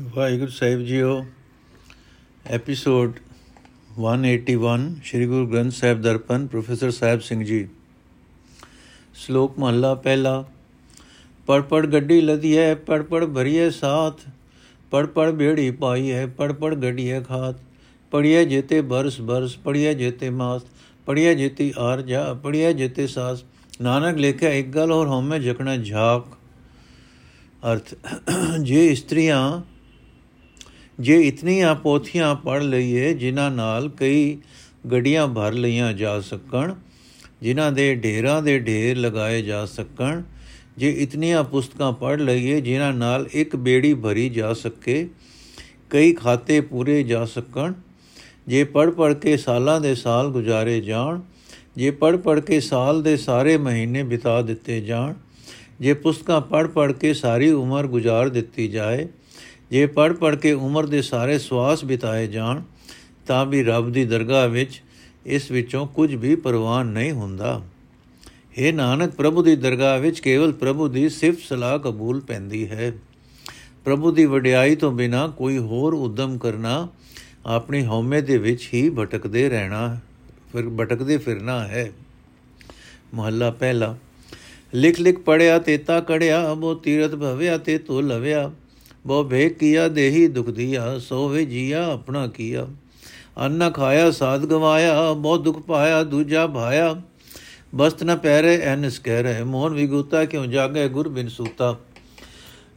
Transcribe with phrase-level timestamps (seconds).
[0.00, 1.26] ਵਾਹਿਗੁਰੂ ਸਾਹਿਬ ਜੀਓ
[2.46, 3.12] ਐਪੀਸੋਡ
[4.00, 7.68] 181 ਸ੍ਰੀ ਗੁਰੂ ਗ੍ਰੰਥ ਸਾਹਿਬ ਦਰਪਨ, ਪ੍ਰੋਫੈਸਰ ਸਾਹਿਬ ਸਿੰਘ ਜੀ।
[9.14, 10.44] ਸ਼ਲੋਕ ਮਹਲਾ ਪਹਿਲਾ
[11.46, 14.20] ਪੜ ਪੜ ਗੱਡੀ ਲਦੀ ਹੈ ਪੜ ਪੜ ਭਰੀਏ ਸਾਥ
[14.90, 17.56] ਪੜ ਪੜ ਬੇੜੀ ਪਾਈ ਹੈ ਪੜ ਪੜ ਗੱਡੀਏ ਖਾਤ।
[18.10, 20.62] ਪੜੀਏ ਜੇਤੇ ਬਰਸ ਬਰਸ ਪੜੀਏ ਜੇਤੇ ਮਾਸ
[21.06, 23.42] ਪੜੀਏ ਜੇਤੀ ਆਰ ਜਾ ਪੜੀਏ ਜੇਤੇ ਸਾਸ।
[23.80, 26.26] ਨਾਨਕ ਲਿਖਿਆ ਇੱਕ ਗੱਲ ਹੋਰ, ਹਉਮੈ ਜਕਣਾ ਝਾਕ।
[27.72, 27.94] ਅਰਥ,
[28.62, 29.62] ਜੇ ਇਸਤਰੀਆਂ
[31.00, 34.38] ਜੇ ਇਤਨੀਆਂ ਪੋਥੀਆਂ ਪੜ ਲਈਏ, ਜਿਨ੍ਹਾਂ ਨਾਲ ਕਈ
[34.92, 36.74] ਗੱਡੀਆਂ ਭਰ ਲਈਆਂ ਜਾ ਸਕਣ,
[37.42, 40.22] ਜਿਨ੍ਹਾਂ ਦੇ ਢੇਰਾਂ ਦੇ ਢੇਰ ਲਗਾਏ ਜਾ ਸਕਣ,
[40.78, 45.08] ਜੇ ਇਤਨੀਆਂ ਪੁਸਤਕਾਂ ਪੜ ਲਈਏ, ਜਿਨ੍ਹਾਂ ਨਾਲ ਇੱਕ ਬੇੜੀ ਭਰੀ ਜਾ ਸਕੇ,
[45.90, 47.72] ਕਈ ਖਾਤੇ ਪੂਰੇ ਜਾ ਸਕਣ,
[48.48, 51.20] ਜੇ ਪੜ ਪੜ ਕੇ ਸਾਲਾਂ ਦੇ ਸਾਲ ਗੁਜ਼ਾਰੇ ਜਾਣ,
[51.76, 55.14] ਜੇ ਪੜ ਪੜ ਕੇ ਸਾਲ ਦੇ ਸਾਰੇ ਮਹੀਨੇ ਬਿਤਾ ਦਿੱਤੇ ਜਾਣ,
[55.80, 59.08] ਜੇ ਪੁਸਤਕਾਂ ਪੜ ਪੜ ਕੇ ਸਾਰੀ ਉਮਰ ਗੁਜ਼ਾਰ ਦਿੱਤੀ ਜਾਏ
[59.70, 62.62] ਜੇ ਪੜ ਪੜ ਕੇ ਉਮਰ ਦੇ ਸਾਰੇ ਸਵਾਸ ਬਿਤਾਏ ਜਾਣ,
[63.26, 64.82] ਤਾਂ ਵੀ ਰੱਬ ਦੀ ਦਰਗਾਹ ਵਿੱਚ
[65.26, 67.62] ਇਸ ਵਿੱਚੋਂ ਕੁਝ ਵੀ ਪ੍ਰਵਾਨ ਨਹੀਂ ਹੁੰਦਾ।
[68.58, 72.92] हे ਨਾਨਕ, ਪ੍ਰਭੂ ਦੀ ਦਰਗਾਹ ਵਿੱਚ ਕੇਵਲ ਪ੍ਰਭੂ ਦੀ ਸਿਫਤ ਸਲਾਹ ਕਬੂਲ ਪੈਂਦੀ ਹੈ।
[73.84, 76.88] ਪ੍ਰਭੂ ਦੀ ਵਡਿਆਈ ਤੋਂ ਬਿਨਾ ਕੋਈ ਹੋਰ ਉਦਮ ਕਰਨਾ
[77.46, 79.98] ਆਪਣੀ ਹਉਮੈ ਦੇ ਵਿੱਚ ਹੀ ਭਟਕਦੇ ਰਹਿਣਾ,
[80.52, 81.92] ਫਿਰ ਭਟਕਦੇ ਫਿਰਨਾ ਹੈ।
[83.14, 83.96] ਮਹੱਲਾ ਪਹਿਲਾ।
[84.74, 88.50] ਲਿਖ ਲਿਖ ਪੜਿਆ ਤੇਤਾ ਕੜਿਆ ਬੋ ਤੀਰਤ ਭਵਿਆ ਤੇ ਤੋ ਲਵਿਆ।
[89.08, 92.66] ਬੋ ਭੇਕ ਕੀਆ ਦੇਹੀ ਦੁਖ ਦੀਆ, ਸੋ ਵੇ ਜੀਆ ਆਪਣਾ ਕੀਆ।
[93.38, 96.94] ਅੰਨ ਖਾਇਆ, ਸਾਧ ਗਵਾਇਆ ਬੋ ਦੁਖ ਪਾਇਆ, ਦੂਜਾ ਭਾਇਆ।
[97.74, 101.76] ਬਸਤ ਨ ਪਹਿਰੇ ਐਨਸ ਕਹਿ ਰਹੇ ਮੋਹਨ ਵਿਗੂਤਾ ਕਿਉ ਜਾਗੇ, ਗੁਰ ਬਿਨ ਸੂਤਾ।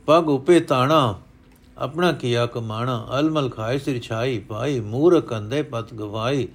[0.06, 1.20] ਪਗ ਉਪੇ ਤਾਣਾ,
[1.78, 6.48] ਆਪਣਾ ਕੀਆ ਕਮਾਣਾ। ਅਲਮਲ ਖਾਏ, ਸਿਰ ਛਾਈ ਪਾਈ ਮੂਰ ਕੰਦੇ ਪਤ ਗਵਾਈ।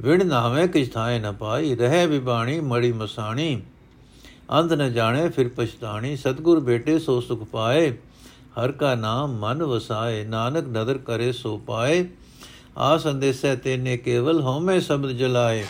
[0.00, 3.62] ਵਿਣ ਨਾਵੇਂ ਕਿਛ ਥਾਏ ਨ ਪਾਈ, ਰਹਿ ਵਿਬਾਣੀ ਮੜੀ ਮਸਾਣੀ।
[4.52, 7.92] ਅੰਧ ਨ ਜਾਣੇ, ਫਿਰ ਪਛਤਾਣੀ। ਸਤਗੁਰ ਬੇਟੇ ਸੋ ਸੁਖ ਪਾਏ।
[8.52, 12.08] ਹਰ ਕਾ ਨਾਮ ਮਨ ਵਸਾਏ, ਨਾਨਕ ਨਦਰ ਕਰੇ ਸੋ ਪਾਏ।
[12.78, 15.64] ਆ ਸੰਦੇਸੈ ਤੇਨੇ ਕੇਵਲ ਹਉਮੈ ਸ਼ਬਦ ਜਲਾਏ।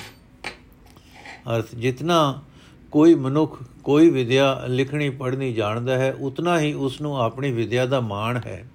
[1.56, 2.42] ਅਰਥ, ਜਿਤਨਾ
[2.90, 8.00] ਕੋਈ ਮਨੁੱਖ, ਕੋਈ ਵਿਦਿਆ ਲਿਖਣੀ, ਪੜ੍ਹਨੀ ਜਾਣਦਾ ਹੈ, ਉਤਨਾ ਹੀ ਉਸ ਨੂੰ ਆਪਣੀ ਵਿਦਿਆ ਦਾ
[8.00, 8.70] ਮਾਣ ਹੈ।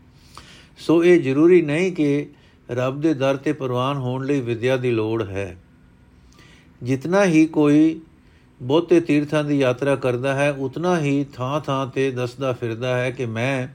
[0.77, 2.29] ਸੋ ਇਹ ਜ਼ਰੂਰੀ ਨਹੀਂ ਕਿ
[2.71, 5.57] ਰੱਬ ਦੇ ਦਰ ਤੇ ਪ੍ਰਵਾਨ ਹੋਣ ਲਈ ਵਿਦਿਆ ਦੀ ਲੋੜ ਹੈ।
[6.83, 8.01] ਜਿਤਨਾ ਹੀ ਕੋਈ
[8.61, 13.25] ਬਹੁਤੇ ਤੀਰਥਾਂ ਦੀ ਯਾਤਰਾ ਕਰਦਾ ਹੈ, ਉਤਨਾ ਹੀ ਥਾਂ ਥਾਂ ਤੇ ਦੱਸਦਾ ਫਿਰਦਾ ਹੈ ਕਿ
[13.25, 13.67] ਮੈਂ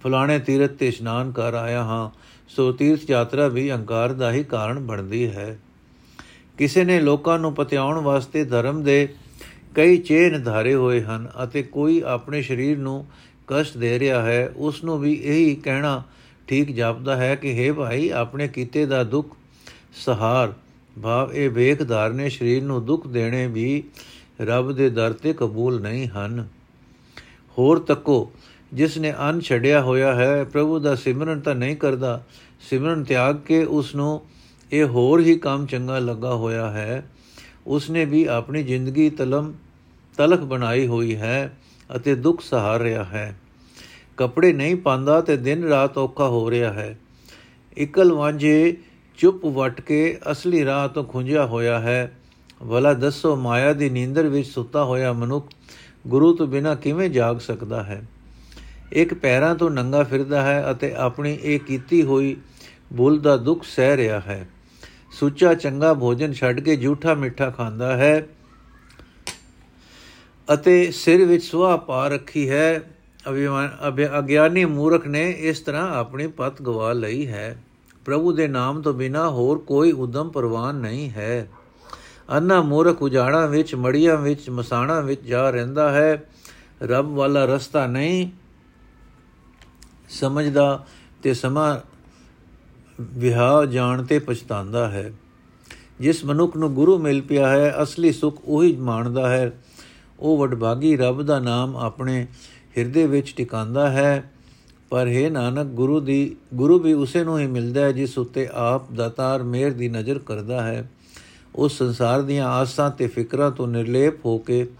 [0.00, 2.10] ਫਲਾਣੇ ਤੀਰਥ ਤੇ ਇਸ਼ਨਾਨ ਕਰ ਆਇਆ ਹਾਂ,
[2.48, 5.58] ਸੋ ਤੀਰਥ ਯਾਤਰਾ ਵੀ ਅਹੰਕਾਰ ਦਾ ਹੀ ਕਾਰਨ ਬਣਦੀ ਹੈ।
[6.58, 9.08] ਕਿਸੇ ਨੇ ਲੋਕਾਂ ਨੂੰ ਪਤਿਆਉਣ ਵਾਸਤੇ ਧਰਮ ਦੇ
[9.74, 13.04] ਕਈ ਚੇਹ ਨਿਧਾਰੇ ਹੋਏ ਹਨ ਅਤੇ ਕੋਈ ਆਪਣੇ ਸਰੀਰ ਨੂੰ
[13.48, 16.02] ਕਸ਼ਟ ਦੇ ਰਿਹਾ ਹੈ, ਉਸ ਨੂੰ ਵੀ ਇਹੀ ਕਹਿਣਾ
[16.48, 19.36] ਠੀਕ ਜਾਪਦਾ ਹੈ ਕਿ हे ਭਾਈ, ਆਪਣੇ ਕੀਤੇ ਦਾ ਦੁੱਖ
[20.04, 20.52] ਸਹਾਰ,
[20.96, 23.82] ਭਾਵ ਇਹ ਵੇਖਦਾਰ ਨੇ ਸਰੀਰ ਨੂੰ ਦੁੱਖ ਦੇਣੇ ਵੀ
[24.40, 26.46] ਰੱਬ ਦੇ ਦਰ ਤੇ ਕਬੂਲ ਨਹੀਂ ਹਨ।
[27.58, 28.32] ਹੋਰ ਤੱਕੋ
[28.74, 32.22] ਜਿਸ ਨੇ ਅੰਨ ਛੜਿਆ ਹੋਇਆ ਹੈ, ਪ੍ਰਭੂ ਦਾ ਸਿਮਰਨ ਤਾਂ ਨਹੀਂ ਕਰਦਾ।
[32.60, 34.20] ਸਿਮਰਨ ਤਿਆਗ ਕੇ ਉਸ ਨੂੰ
[34.72, 37.10] ਇਹ ਹੋਰ ਹੀ ਕੰਮ ਚੰਗਾ ਲੱਗਾ ਹੋਇਆ ਹੈ।
[37.66, 39.54] ਉਸ ਨੇ ਵੀ ਆਪਣੀ ਜ਼ਿੰਦਗੀ ਤਲਮ,
[40.16, 41.58] ਤਲਖ ਬਣਾਈ ਹੋਈ ਹੈ
[41.96, 43.40] ਅਤੇ ਦੁੱਖ ਸਹਾਰ ਰਿਹਾ ਹੈ।
[44.16, 46.98] ਕੱਪੜੇ ਨਹੀਂ ਪਾਉਂਦਾ ਤੇ ਦਿਨ ਰਾਤ ਔਖਾ ਹੋ ਰਿਹਾ ਹੈ।
[47.78, 48.76] ਇਕਲ ਵਾਂਝੇ
[49.18, 52.16] ਚੁੱਪ ਵਟ ਕੇ ਅਸਲੀ ਰਾਹ ਤੋਂ ਖੁੰਝਿਆ ਹੋਇਆ ਹੈ।
[52.70, 55.48] ਭਲਾ ਦੱਸੋ, ਮਾਇਆ ਦੀ ਨੀਂਦਰ ਵਿੱਚ ਸੁੱਤਾ ਹੋਇਆ ਮਨੁੱਖ
[56.06, 58.02] ਗੁਰੂ ਤੋਂ ਬਿਨਾ ਕਿਵੇਂ ਜਾਗ ਸਕਦਾ ਹੈ?
[58.92, 62.36] ਇੱਕ ਪੈਰਾਂ ਤੋਂ ਨੰਗਾ ਫਿਰਦਾ ਹੈ ਅਤੇ ਆਪਣੀ ਇਹ ਕੀਤੀ ਹੋਈ
[62.96, 64.48] ਭੁੱਲ ਦਾ ਦੁੱਖ ਸਹਿ ਰਿਹਾ ਹੈ।
[65.12, 68.26] ਸੁੱਚਾ ਚੰਗਾ ਭੋਜਨ ਛੱਡ ਕੇ ਝੂਠਾ ਮਿੱਠਾ ਖਾਂਦਾ ਹੈ
[70.48, 72.80] ਅਤੇ ਸਿਰ ਵਿੱਚ ਸੁਆ ਪਾ ਰੱਖੀ ਹੈ।
[74.18, 77.62] ਅਗਿਆਨੀ ਮੂਰਖ ਨੇ ਇਸ ਤਰ੍ਹਾਂ ਆਪਣੀ ਪਤ ਗਵਾ ਲਈ ਹੈ।
[78.04, 81.48] ਪ੍ਰਭੂ ਦੇ ਨਾਮ ਤੋਂ ਬਿਨਾ ਹੋਰ ਕੋਈ ਉਦਮ ਪ੍ਰਵਾਨ ਨਹੀਂ ਹੈ।
[82.32, 86.22] ਅੰਨਾ ਮੂਰਖ ਉਜਾੜਾ ਵਿੱਚ, ਮੜੀਆਂ ਵਿੱਚ, ਮਸਾਣਾ ਵਿੱਚ ਜਾ ਰਹਿੰਦਾ ਹੈ।
[86.82, 88.30] ਰੱਬ ਵਾਲਾ ਰਸਤਾ ਨਹੀਂ
[90.10, 90.86] ਸਮਝਦਾ
[91.22, 91.80] ਤੇ ਸਮਾ
[93.00, 95.12] ਵਿਹਾ ਜਾਣ ਤੇ ਪਛਤਾਉਂਦਾ ਹੈ।
[96.00, 99.52] ਜਿਸ ਮਨੁੱਖ ਨੂੰ ਗੁਰੂ ਮਿਲ ਪਿਆ ਹੈ, ਅਸਲੀ ਸੁਖ ਉਹੀ ਮਾਣਦਾ ਹੈ।
[100.20, 102.26] ਉਹ ਵਡਭਾਗੀ ਰੱਬ ਦਾ ਨਾਮ ਆਪਣੇ
[102.78, 104.32] ਹਿਰਦੇ ਵਿੱਚ ਟਿਕਾਉਂਦਾ ਹੈ।
[104.90, 108.92] ਪਰ ਹੈ ਨਾਨਕ, ਗੁਰੂ ਦੀ, ਗੁਰੂ ਵੀ ਉਸੇ ਨੂੰ ਹੀ ਮਿਲਦਾ ਹੈ ਜਿਸ ਉੱਤੇ ਆਪ
[108.92, 110.90] ਦਾਤਾਰ ਮਿਹਰ ਦੀ ਨਜ਼ਰ ਕਰਦਾ ਹੈ।
[111.54, 114.70] ਉਸ ਸੰਸਾਰ ਦੀਆਂ ਆਸਾਂ ਤੇ ਫਿਕਰਾਂ ਤੋਂ ਨਿਰਲੇਪ ਹੋ ਕੇ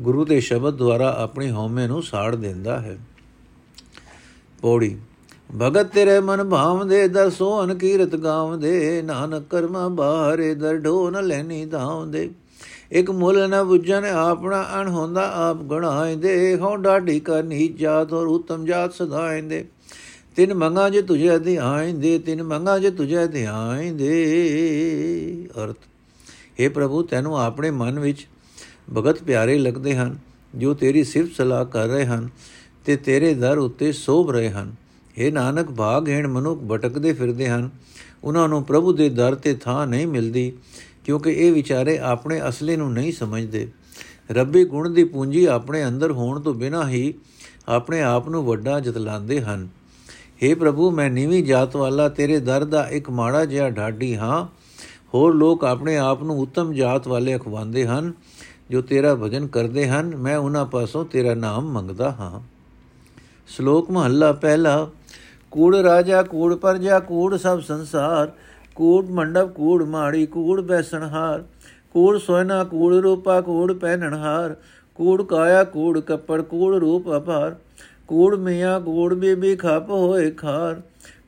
[0.00, 2.98] ਗੁਰੂ ਦੇ ਸ਼ਬਦ ਦੁਆਰਾ ਆਪਣੀ ਹਉਮੈ ਨੂੰ ਸਾੜ ਦਿੰਦਾ ਹੈ।
[4.62, 4.96] ਪੌੜੀ।
[5.60, 12.30] ਭਗਤ ਤੇਰੇ ਮਨ ਭਾਵਦੇ ਦਸੋ ਅਨਕੀਰਤ ਗਾਵਦੇ ਨਾਨਕ ਕਰਮਾ ਬਾਹਰੇ, ਦਰ ਢੋ ਨ ਲੈਣੀ ਧਾਵਦੇ
[12.92, 18.26] ਇਕ ਮੁੱਲ ਨ ਬੁੱਝਣ, ਆਪਣਾ ਅਣ ਹੁੰਦਾ ਆਪ ਗਣਾਇਂਦੇ ਹੋ ਡਾਢੀ ਕਰ ਨੀਚ ਜਾਤ ਔਰ
[18.26, 19.64] ਉਤਮ ਜਾਤ ਸਦਾਇਂਦੇ
[20.36, 24.12] ਤਿਨ ਮੰਗਾ ਜੇ ਤੁਝੇ ਧਿਆਇਂਦੇ ਤਿਨ ਮੰਗਾ ਜੇ ਤੁਝੇ ਧਿਆਇਂਦੇ
[25.64, 25.76] ਅਰਥ।
[26.60, 28.26] हे ਪ੍ਰਭੂ, ਤੈਨੂੰ ਆਪਣੇ ਮਨ ਵਿੱਚ
[28.94, 30.18] ਭਗਤ ਪਿਆਰੇ ਲੱਗਦੇ ਹਨ,
[30.54, 32.28] ਜੋ ਤੇਰੀ ਸਿਫਤ ਸਲਾਹ ਕਰ ਰਹੇ ਹਨ।
[32.84, 34.74] ਤੇ ਤੇਰੇ ਦਰ ਉੱਤੇ ਸੋਭ ਰਹੇ ਹਨ।
[35.18, 37.70] ਇਹ ਨਾਨਕ ਭਾਗਹੀਣ ਮਨੁੱਖ ਭਟਕਦੇ ਫਿਰਦੇ ਹਨ।
[38.24, 40.52] ਉਹਨਾਂ ਨੂੰ ਪ੍ਰਭੂ ਦੇ ਦਰ ਤੇ ਥਾਂ ਨਹੀਂ ਮਿਲਦੀ,
[41.04, 43.68] ਕਿਉਂਕਿ ਇਹ ਵਿਚਾਰੇ ਆਪਣੇ ਅਸਲੇ ਨੂੰ ਨਹੀਂ ਸਮਝਦੇ।
[44.30, 47.14] ਰੱਬੀ ਗੁਣ ਦੀ ਪੂੰਜੀ ਆਪਣੇ ਅੰਦਰ ਹੋਣ ਤੋਂ ਬਿਨਾਂ ਹੀ
[47.68, 49.68] ਆਪਣੇ ਆਪ ਨੂੰ ਵੱਡਾ ਜਤਲਾਉਂਦੇ ਹਨ।
[50.42, 54.46] हे ਪ੍ਰਭੂ, ਮੈਂ ਨੀਵੀਂ ਜਾਤ ਵਾਲਾ ਤੇਰੇ ਦਰ ਦਾ ਇੱਕ ਮਾੜਾ ਜਿਹਾ ਢਾਡੀ ਹਾਂ।
[55.14, 58.12] ਹੋਰ ਲੋਕ ਆਪਣੇ ਆਪ ਨੂੰ ਉੱਤਮ ਜਾਤ ਵਾਲੇ ਅਖਵਾਉਂਦੇ ਹਨ,
[58.70, 62.53] ਜੋ ਤੇਰਾ ਭਜਨ ਕਰਦੇ ਹਨ। ਮੈਂ ਉਹਨਾਂ ਪਾਸੋਂ ਤੇਰਾ ਨਾਮ ਮੰਗਦਾ ਹਾਂ।
[63.48, 64.90] ਸ਼ਲੋਕ ਮਹੱਲਾ ਪਹਿਲਾ,
[65.50, 68.30] ਕੂੜ ਰਾਜਾ, ਕੂੜ ਪਰਜਾ, ਕੂੜ ਸਭ ਸੰਸਾਰ,
[68.74, 71.44] ਕੂੜ ਮੰਡਪ, ਕੂੜ ਮਾੜੀ, ਕੂੜ ਬੈਸਣਹਾਰ,
[71.92, 74.56] ਕੂੜ ਸੋਇਨਾ, ਕੂੜ ਰੂਪਾ, ਕੂੜ ਪਹਿਨਣਹਾਰ,
[74.94, 77.54] ਕੂੜ ਕਾਇਆ, ਕੂੜ ਕੱਪੜ, ਕੂੜ ਰੂਪ ਅਪਾਰ,
[78.08, 80.80] ਕੂੜ ਮੀਆਂ, ਕੂੜ ਬੀਬੀ ਖਪ ਹੋਏ ਖਾਰ,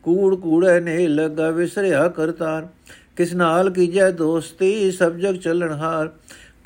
[0.03, 2.69] ਕੂੜ ਕੂੜੇ ਨੇ ਲਗਾ ਵਿਸਰਿਆ ਕਰਤਾਰ,
[3.17, 6.11] ਕਿਸ ਨਾਲ ਕੀਜੈ ਦੋਸਤੀ ਸਭ ਜਗ ਚੱਲਣਹਾਰ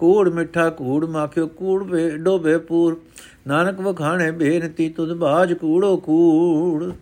[0.01, 3.01] ਕੂੜ ਮਿੱਠਾ ਕੂੜ ਮਾਖਿਓ, ਕੂੜ ਵੇ, ਡੋਬੇ ਪੂਰ।
[3.47, 6.93] ਨਾਨਕ ਵਖਾਣੇ ਬੇਨਤੀ, ਤੁਧ ਬਾਜ ਕੂੜੋ ਕੂੜ।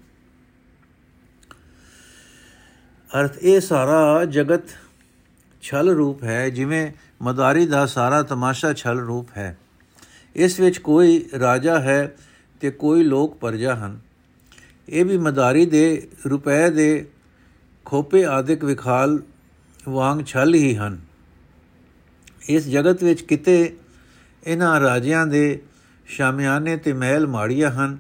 [3.21, 4.63] ਅਰਥ, ਇਹ ਸਾਰਾ ਜਗਤ
[5.63, 6.93] ਛਲ ਰੂਪ ਹੈ, ਜਿਵੇਂ
[7.23, 9.59] ਮਦਾਰੀ ਦਾ ਸਾਰਾ ਤਮਾਸ਼ਾ ਛਲ ਰੂਪ ਹੈ।
[10.37, 12.17] ਇਸ ਵਿੱਚ ਕੋਈ ਰਾਜਾ ਹੈ
[12.61, 14.01] ਤੇ ਕੋਈ ਲੋਕ ਪਰਜਾ ਹਨ।
[14.89, 17.09] ਇਹ ਵੀ ਮਦਾਰੀ ਦੇ ਰੁਪਏ ਦੇ
[17.85, 19.23] ਖੋਪੇ ਆਦਿਕ ਵਿਖਾਲ
[19.89, 21.08] ਵਾਂਗ ਛਲ ਹੀ ਹਨ।
[22.49, 23.77] ਇਸ ਜਗਤ ਵਿੱਚ ਕਿਤੇ
[24.47, 25.61] ਇਹਨਾਂ ਰਾਜਿਆਂ ਦੇ
[26.07, 27.99] ਸ਼ਾਮਿਆਨੇ ਤੇ ਮਹਿਲ ਮਾੜੀਆਂ ਹਨ,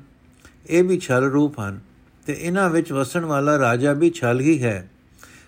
[0.70, 1.80] ਇਹ ਵੀ ਛਲ ਰੂਪ ਹਨ,
[2.26, 4.90] ਤੇ ਇਹਨਾਂ ਵਿੱਚ ਵਸਣ ਵਾਲਾ ਰਾਜਾ ਵੀ ਛਲ ਹੀ ਹੈ।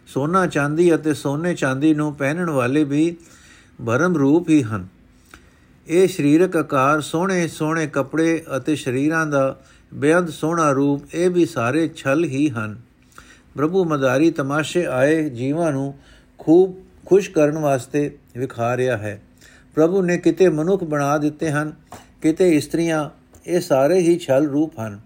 [0.07, 3.17] ਸੋਨਾ ਚਾਂਦੀ ਅਤੇ ਸੋਨੇ ਚਾਂਦੀ ਨੂੰ ਪਹਿਨਣ ਵਾਲੇ ਵੀ
[3.87, 4.87] ਭਰਮ ਰੂਪ ਹੀ ਹਨ।
[5.87, 9.61] ਇਹ ਸਰੀਰਕ ਆਕਾਰ ਸੋਹਣੇ ਸੋਹਣੇ ਕੱਪੜੇ ਅਤੇ ਸ਼ਰੀਰਾਂ ਦਾ
[9.95, 12.81] ਬੇਅੰਤ ਸੋਹਣਾ ਰੂਪ, ਇਹ ਵੀ ਸਾਰੇ ਛਲ ਹੀ ਹਨ।
[13.57, 15.99] ਪ੍ਰਭੂ ਮਦਾਰੀ ਤਮਾਸ਼ੇ ਆਏ ਜੀਵਾਂ ਨੂੰ
[16.39, 16.75] ਖੂਬ
[17.11, 19.21] ਖੁਸ਼ ਕਰਨ ਵਾਸਤੇ ਵਿਖਾ ਰਿਹਾ ਹੈ।
[19.77, 21.73] ਪ੍ਰਭੂ ਨੇ ਕਿਤੇ ਮਨੁੱਖ ਬਣਾ ਦਿੱਤੇ ਹਨ,
[22.23, 23.09] ਕਿਤੇ ਇਸਤਰੀਆਂ,
[23.47, 24.99] ਇਹ ਸਾਰੇ ਹੀ ਛਲ ਰੂਪ ਹਨ।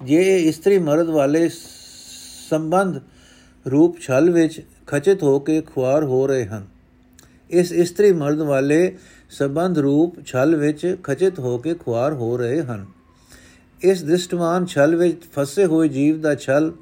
[0.00, 3.00] ਜੇ ਇਹ ਇਸਤਰੀ ਮਰਦ ਵਾਲੇ ਸੰਬੰਧ
[3.66, 6.66] ਰੂਪ ਛਲ ਵਿੱਚ ਖਚਿਤ ਹੋ ਕੇ ਖੁਆਰ ਹੋ ਰਹੇ ਹਨ,
[7.50, 8.96] ਇਸ ਇਸਤਰੀ ਮਰਦ ਵਾਲੇ
[9.30, 12.86] ਸੰਬੰਧ ਰੂਪ ਛਲ ਵਿੱਚ ਖਚਿਤ ਹੋ ਕੇ ਖੁਆਰ ਹੋ ਰਹੇ ਹਨ।
[13.80, 16.72] ਇਸ ਦ੍ਰਿਸ਼ਟਮਾਨ ਛਲ ਵਿੱਚ ਫਸੇ ਹੋਏ ਜੀਵ ਦਾ ਛਲ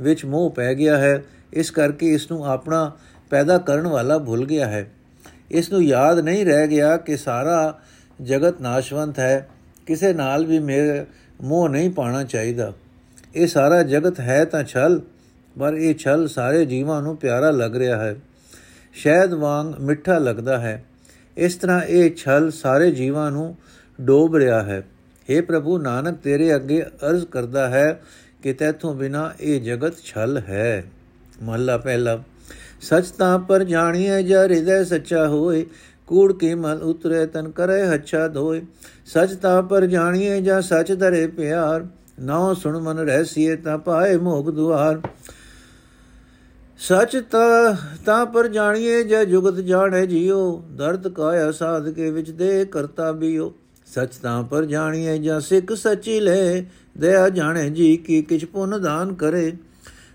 [0.00, 1.22] ਵਿੱਚ ਮੋਹ ਪੈ ਗਿਆ ਹੈ,
[1.52, 2.90] ਇਸ ਕਰਕੇ ਇਸ ਨੂੰ ਆਪਣਾ
[3.30, 4.90] ਪੈਦਾ ਕਰਨ ਵਾਲਾ ਭੁੱਲ ਗਿਆ ਹੈ।
[5.50, 7.78] ਇਸ ਨੂੰ ਯਾਦ ਨਹੀਂ ਰਹਿ ਗਿਆ ਕਿ ਸਾਰਾ
[8.22, 9.48] ਜਗਤ ਨਾਸ਼ਵੰਤ ਹੈ।
[9.86, 11.06] ਕਿਸੇ ਨਾਲ ਵੀ ਮੇਰੇ
[11.42, 12.72] ਮੋਹ ਨਹੀਂ ਪਾਣਾ ਚਾਹੀਦਾ।
[13.34, 15.00] ਇਹ ਸਾਰਾ ਜਗਤ ਹੈ ਤਾਂ ਛਲ,
[15.60, 18.16] ਪਰ ਇਹ ਛਲ ਸਾਰੇ ਜੀਵਾਂ ਨੂੰ ਪਿਆਰਾ ਲੱਗ ਰਿਹਾ ਹੈ।
[18.92, 20.84] ਸ਼ਾਇਦ ਵਾਂਗ ਮਿੱਠਾ ਲੱਗਦਾ ਹੈ।
[21.36, 23.56] ਇਸ ਤਰ੍ਹਾਂ ਇਹ ਛਲ ਸਾਰੇ ਜੀਵਾਂ ਨੂੰ
[24.00, 24.82] ਡੋਬ ਰਿਹਾ ਹੈ।
[25.30, 28.00] हे ਪ੍ਰਭੂ, ਨਾਨਕ ਤੇਰੇ ਅੱਗੇ ਅਰਜ਼ ਕਰਦਾ ਹੈ
[28.42, 30.84] ਕਿ ਤੇਥੋਂ ਬਿਨਾ ਇਹ ਜਗਤ ਛਲ ਹੈ।
[31.42, 32.22] ਮਹੱਲਾ ਪਹਿਲਾ।
[32.80, 35.66] ਸਚ ਤਾਂ ਪਰ ਜਾਣੀਏ ਜਾ ਹਿਰਦੈ ਸੱਚਾ ਹੋਏ,
[36.06, 38.62] ਕੂੜ ਕੀ ਮਲ ਉਤਰੇ ਤਨ ਕਰੇ ਹੱਛਾ ਧੋਏ।
[39.06, 41.86] ਸਚ ਤਾਂ ਪਰ ਜਾਣੀਏ ਜਾਂ ਸਚ ਧਰੇ ਪਿਆਰ,
[42.20, 45.00] ਨਾਉ ਸੁਣ ਮਨ ਰਹਿਸੀਏ ਤਾਂ ਪਾਏ ਮੋਗ ਦੁਆਰ।
[46.78, 52.64] ਸਚ ਤਾਂ ਤਾਂ ਪਰ ਜਾਣੀਏ ਜੇ ਜੁਗਤ ਜਾਣੇ ਜਿਉ ਦਰਦ ਕਾਇਆ ਸਾਧ ਕੇ ਵਿੱਚ ਦੇ
[52.64, 53.52] ਕਰਤਾ ਬਿਓ।
[53.86, 56.62] ਸਚ ਤਾਂ ਪਰ ਜਾਣੀਏ ਜਾਂ ਸਿੱਖ ਸੱਚੀ ਲੈ,
[56.98, 59.52] ਦਇਆ ਜਾਣੇ ਜੀ ਕੀ ਕਿਛ ਪੁੰਨ ਦਾਨ ਕਰੇ।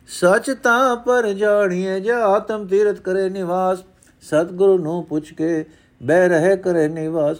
[0.09, 3.79] ਸਚ ਤਾਂ ਪਰ ਜਾਣੀਏ ਜੇ ਆਤਮ ਤੀਰਤ ਕਰੇ ਨਿਵਾਸ,
[4.23, 5.65] ਸਤਗੁਰੂ ਨੂੰ ਪੁੱਛ ਕੇ
[6.01, 7.37] ਬਹਿ ਰਹੇ ਕਰੇ ਨਿਵਾਸ।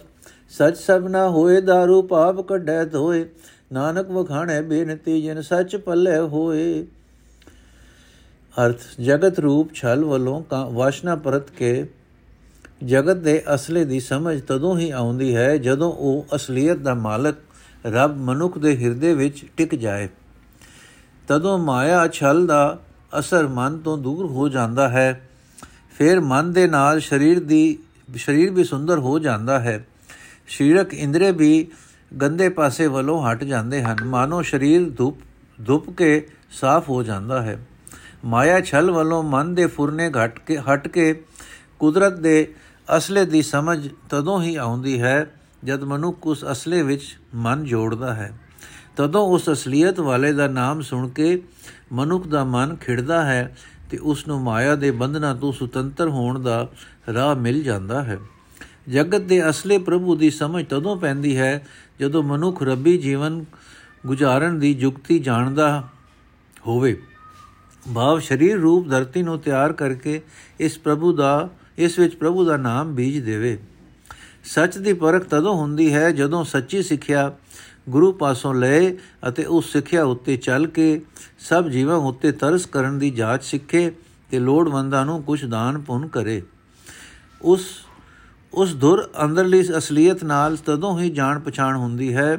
[0.50, 3.24] ਸਚ ਸਭ ਨਾ ਹੋਏ दारू ਪਾਪ ਕੱਢੈ ਧੋਏ,
[3.72, 6.86] ਨਾਨਕ ਵਖਾਣੇ ਬੇਨਤੀ ਜਿਨ ਸਚ ਪੱਲੇ ਹੋਏ।
[8.54, 10.42] ਅਰਥ, ਜਗਤ ਰੂਪ ਛਲ ਵੱਲੋਂ
[10.72, 11.86] ਵਾਸ਼ਨਾ ਪਰਤ ਕੇ
[12.84, 17.36] ਜਗਤ ਦੇ ਅਸਲੇ ਦੀ ਸਮਝ ਤਦੋਂ ਹੀ ਆਉਂਦੀ ਹੈ ਜਦੋਂ ਉਹ ਅਸਲੀਅਤ ਦਾ ਮਾਲਕ,
[17.86, 20.08] ਰੱਬ ਮਨੁੱਖ ਦੇ ਹਿਰਦੇ ਵਿੱਚ ਟਿਕ ਜਾਏ।
[21.28, 22.78] ਤਦੋਂ ਮਾਇਆ ਛਲ ਦਾ
[23.18, 25.28] ਅਸਰ ਮਨ ਤੋਂ ਦੂਰ ਹੋ ਜਾਂਦਾ ਹੈ।
[25.98, 27.78] ਫਿਰ ਮਨ ਦੇ ਨਾਲ ਸਰੀਰ ਦੀ,
[28.16, 29.86] ਸਰੀਰ ਵੀ ਸੁੰਦਰ ਹੋ ਜਾਂਦਾ ਹੈ।
[30.48, 31.66] ਸਰੀਰਕ ਇੰਦਰੇ ਵੀ
[32.22, 35.16] ਗੰਦੇ ਪਾਸੇ ਵੱਲੋਂ ਹਟ ਜਾਂਦੇ ਹਨ। ਮਾਨੋ ਸਰੀਰ ਧੁੱਪ
[35.66, 37.66] ਧੁੱਪ ਕੇ ਸਾਫ਼ ਹੋ ਜਾਂਦਾ ਹੈ।
[38.24, 41.24] ਮਾਇਆ ਛਲ ਵੱਲੋਂ ਮਨ ਦੇ ਫੁਰਨੇ ਘਟ ਕੇ, ਹਟ ਕੇ
[41.78, 42.54] ਕੁਦਰਤ ਦੇ
[42.96, 45.30] ਅਸਲੇ ਦੀ ਸਮਝ ਤਦੋਂ ਹੀ ਆਉਂਦੀ ਹੈ,
[45.64, 48.38] ਜਦ ਮਨੁੱਖ ਉਸ ਅਸਲੇ ਵਿੱਚ ਮਨ ਜੋੜਦਾ ਹੈ।
[48.96, 51.42] ਤਦੋਂ ਉਸ ਅਸਲੀਅਤ ਵਾਲੇ ਦਾ ਨਾਮ ਸੁਣ ਕੇ
[51.92, 53.56] ਮਨੁੱਖ ਦਾ ਮਨ ਖਿੜਦਾ ਹੈ
[53.90, 56.68] ਤੇ ਉਸ ਨੂੰ ਮਾਇਆ ਦੇ ਬੰਧਨਾਂ ਤੋਂ ਸੁਤੰਤਰ ਹੋਣ ਦਾ
[57.14, 58.18] ਰਾਹ ਮਿਲ ਜਾਂਦਾ ਹੈ।
[58.88, 61.66] ਜਗਤ ਦੇ ਅਸਲੇ ਪ੍ਰਭੂ ਦੀ ਸਮਝ ਤਦੋਂ ਪੈਂਦੀ ਹੈ
[62.00, 63.44] ਜਦੋਂ ਮਨੁੱਖ ਰੱਬੀ ਜੀਵਨ
[64.06, 65.88] ਗੁਜ਼ਾਰਨ ਦੀ ਯੁਕਤੀ ਜਾਣਦਾ
[66.66, 67.02] ਹੋਵੇ।
[67.94, 70.22] ਭਾਵ ਸਰੀਰ ਰੂਪ ਧਰਤੀ ਨੂੰ ਤਿਆਰ ਕਰਕੇ
[70.60, 73.58] ਇਸ ਪ੍ਰਭੂ ਦਾ, ਇਸ ਵਿੱਚ ਪ੍ਰਭੂ ਦਾ ਨਾਮ ਬੀਜ ਦੇਵੇ।
[74.44, 77.32] ਸੱਚ ਦੀ ਪਰਖ ਤਦੋਂ ਹੁੰਦੀ ਹੈ ਜਦੋਂ ਸੱਚੀ ਸਿੱਖਿਆ
[77.88, 78.96] ਗੁਰੂ ਪਾਸੋਂ ਲਏ
[79.28, 81.00] ਅਤੇ ਉਸ ਸਿੱਖਿਆ ਉੱਤੇ ਚੱਲ ਕੇ
[81.38, 83.92] ਸਭ ਜੀਵਾਂ ਉੱਤੇ ਤਰਸ ਕਰਨ ਦੀ ਜਾਂਚ ਸਿੱਖੇ
[84.30, 86.42] ਤੇ ਲੋੜਵੰਦਾਂ ਨੂੰ ਕੁਝ ਦਾਨ ਪੁੰਨ ਕਰੇ।
[87.42, 87.66] ਉਸ
[88.54, 92.38] ਉਸ ਦੁਰ ਅੰਦਰਲੀ ਅਸਲੀਅਤ ਨਾਲ ਤਦੋਂ ਹੀ ਜਾਣ ਪਛਾਣ ਹੁੰਦੀ ਹੈ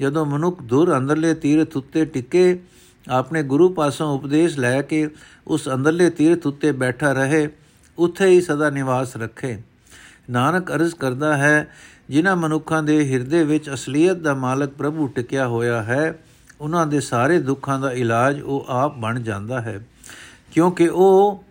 [0.00, 2.62] ਜਦੋਂ ਮਨੁੱਖ ਦੁਰ ਅੰਦਰਲੇ ਤੀਰਥ ਉੱਤੇ ਟਿਕੇ,
[3.08, 5.08] ਆਪਣੇ ਗੁਰੂ ਪਾਸੋਂ ਉਪਦੇਸ਼ ਲੈ ਕੇ
[5.46, 7.48] ਉਸ ਅੰਦਰਲੇ ਤੀਰਥ ਉੱਤੇ ਬੈਠਾ ਰਹੇ,
[7.98, 9.62] ਉੱਥੇ ਹੀ ਸਦਾ ਨਿਵਾਸ ਰੱਖੇ।
[10.30, 11.68] ਨਾਨਕ ਅਰਜ਼ ਕਰਦਾ ਹੈ
[12.10, 16.18] ਜਿਨ੍ਹਾਂ ਮਨੁੱਖਾਂ ਦੇ ਹਿਰਦੇ ਵਿੱਚ ਅਸਲੀਅਤ ਦਾ ਮਾਲਕ ਪ੍ਰਭੂ ਟਿਕਿਆ ਹੋਇਆ ਹੈ,
[16.60, 19.86] ਉਹਨਾਂ ਦੇ ਸਾਰੇ ਦੁੱਖਾਂ ਦਾ ਇਲਾਜ ਉਹ ਆਪ ਬਣ ਜਾਂਦਾ ਹੈ।
[20.52, 21.44] ਕਿਉਂਕਿ ਉਹ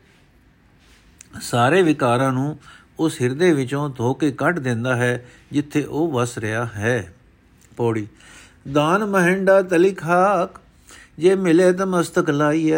[1.42, 2.60] ਸਾਰੇ ਵਿਕਾਰਾਂ ਨੂੰ
[3.00, 7.14] ਉਸ ਹਿਰਦੇ ਵਿੱਚੋਂ ਧੋ ਕੇ ਕੱਢ ਦਿੰਦਾ ਹੈ, ਜਿੱਥੇ ਉਹ ਵਸ ਰਿਹਾ ਹੈ।
[7.78, 8.08] ਪੌੜੀ।
[8.72, 10.62] ਦਾਨ ਮਹਿੰਡਾ ਤਲੀ ਖਾਕ,
[11.18, 12.78] ਜੇ ਮਿਲੇ ਤਾਂ ਮਸਤਕ ਲਾਈਐ।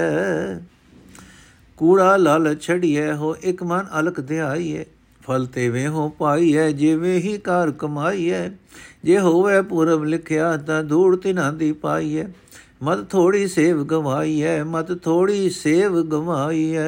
[1.77, 4.83] ਕੂੜਾ ਲਾਲ ਛੜੀਐ, ਹੋ ਇੱਕ ਮਨ ਅਲਕ ਧਿਆਈਐ
[5.27, 8.49] ਫਲ ਤੇਵੇਂ ਹੋ ਪਾਈਐ, ਜਿਵੇਂ ਹੀ ਕਾਰ ਕਮਾਈਐ।
[9.03, 12.23] ਜੇ ਹੋਵੇ ਪੂਰਬ ਲਿਖਿਆ, ਤਾਂ ਧੂੜ ਤਿਨਾਂ ਦੀ ਪਾਈਐ।
[12.83, 16.85] ਮਤ ਥੋੜੀ ਸੇਵ ਗਵਾਈਐ ਮਤ ਥੋੜੀ ਸੇਵ ਗਵਾਈਐ।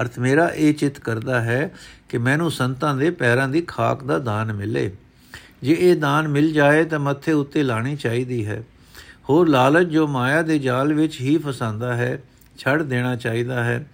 [0.00, 1.74] ਅਰਥ ਮੇਰਾ ਇਹ ਚਿਤ ਕਰਦਾ ਹੈ
[2.08, 4.92] ਕਿ ਮੈਨੂੰ ਸੰਤਾਂ ਦੇ ਪੈਰਾਂ ਦੀ ਖਾਕ ਦਾ ਦਾਨ ਮਿਲੇ।
[5.62, 8.62] ਜੇ ਇਹ ਦਾਨ ਮਿਲ ਜਾਏ, ਤਾਂ ਮੱਥੇ ਉੱਤੇ ਲਾਣੀ ਚਾਹੀਦੀ ਹੈ।
[9.30, 12.22] ਹੋਰ ਲਾਲਚ ਜੋ ਮਾਇਆ ਦੇ ਜਾਲ ਵਿੱਚ ਹੀ ਫਸਾਂਦਾ ਹੈ,
[12.58, 13.86] ਛੱਡ ਦੇਣਾ ਚਾਹੀਦਾ ਹੈ।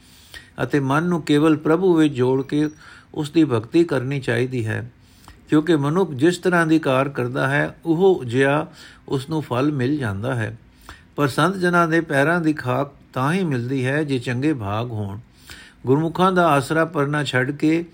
[0.62, 2.68] ਅਤੇ ਮਨ ਨੂੰ ਕੇਵਲ ਪ੍ਰਭੂ ਵਿੱਚ ਜੋੜ ਕੇ
[3.14, 4.92] ਉਸ ਦੀ ਭਗਤੀ ਕਰਨੀ ਚਾਹੀਦੀ ਹੈ।
[5.48, 8.66] ਕਿਉਂਕਿ ਮਨੁੱਖ ਜਿਸ ਤਰ੍ਹਾਂ ਦੀ ਕਾਰ ਕਰਦਾ ਹੈ, ਉਹ ਜਿਆ
[9.08, 10.58] ਉਸ ਨੂੰ ਫਲ ਮਿਲ ਜਾਂਦਾ ਹੈ।
[11.16, 15.18] ਪਰ ਸੰਤ ਜਨਾਂ ਦੇ ਪੈਰਾਂ ਦੀ ਖਾਕ ਤਾਂ ਹੀ ਮਿਲਦੀ ਹੈ ਜੇ ਚੰਗੇ ਭਾਗ ਹੋਣ।
[15.86, 17.84] ਗੁਰਮੁਖਾਂ ਦਾ ਆਸਰਾ ਪਰਨਾ ਛੱਡ ਕੇ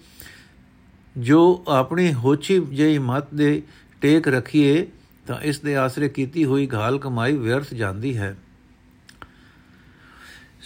[1.18, 3.62] ਜੋ ਆਪਣੀ ਹੋਛੀ ਜਿਹੀ ਮਤ ਦੇ
[4.00, 4.86] ਟੇਕ ਰਖੀਏ,
[5.26, 8.36] ਤਾਂ ਇਸ ਦੇ ਆਸਰੇ ਕੀਤੀ ਹੋਈ ਘਾਲ ਕਮਾਈ ਵਿਅਰਥ ਜਾਂਦੀ ਹੈ।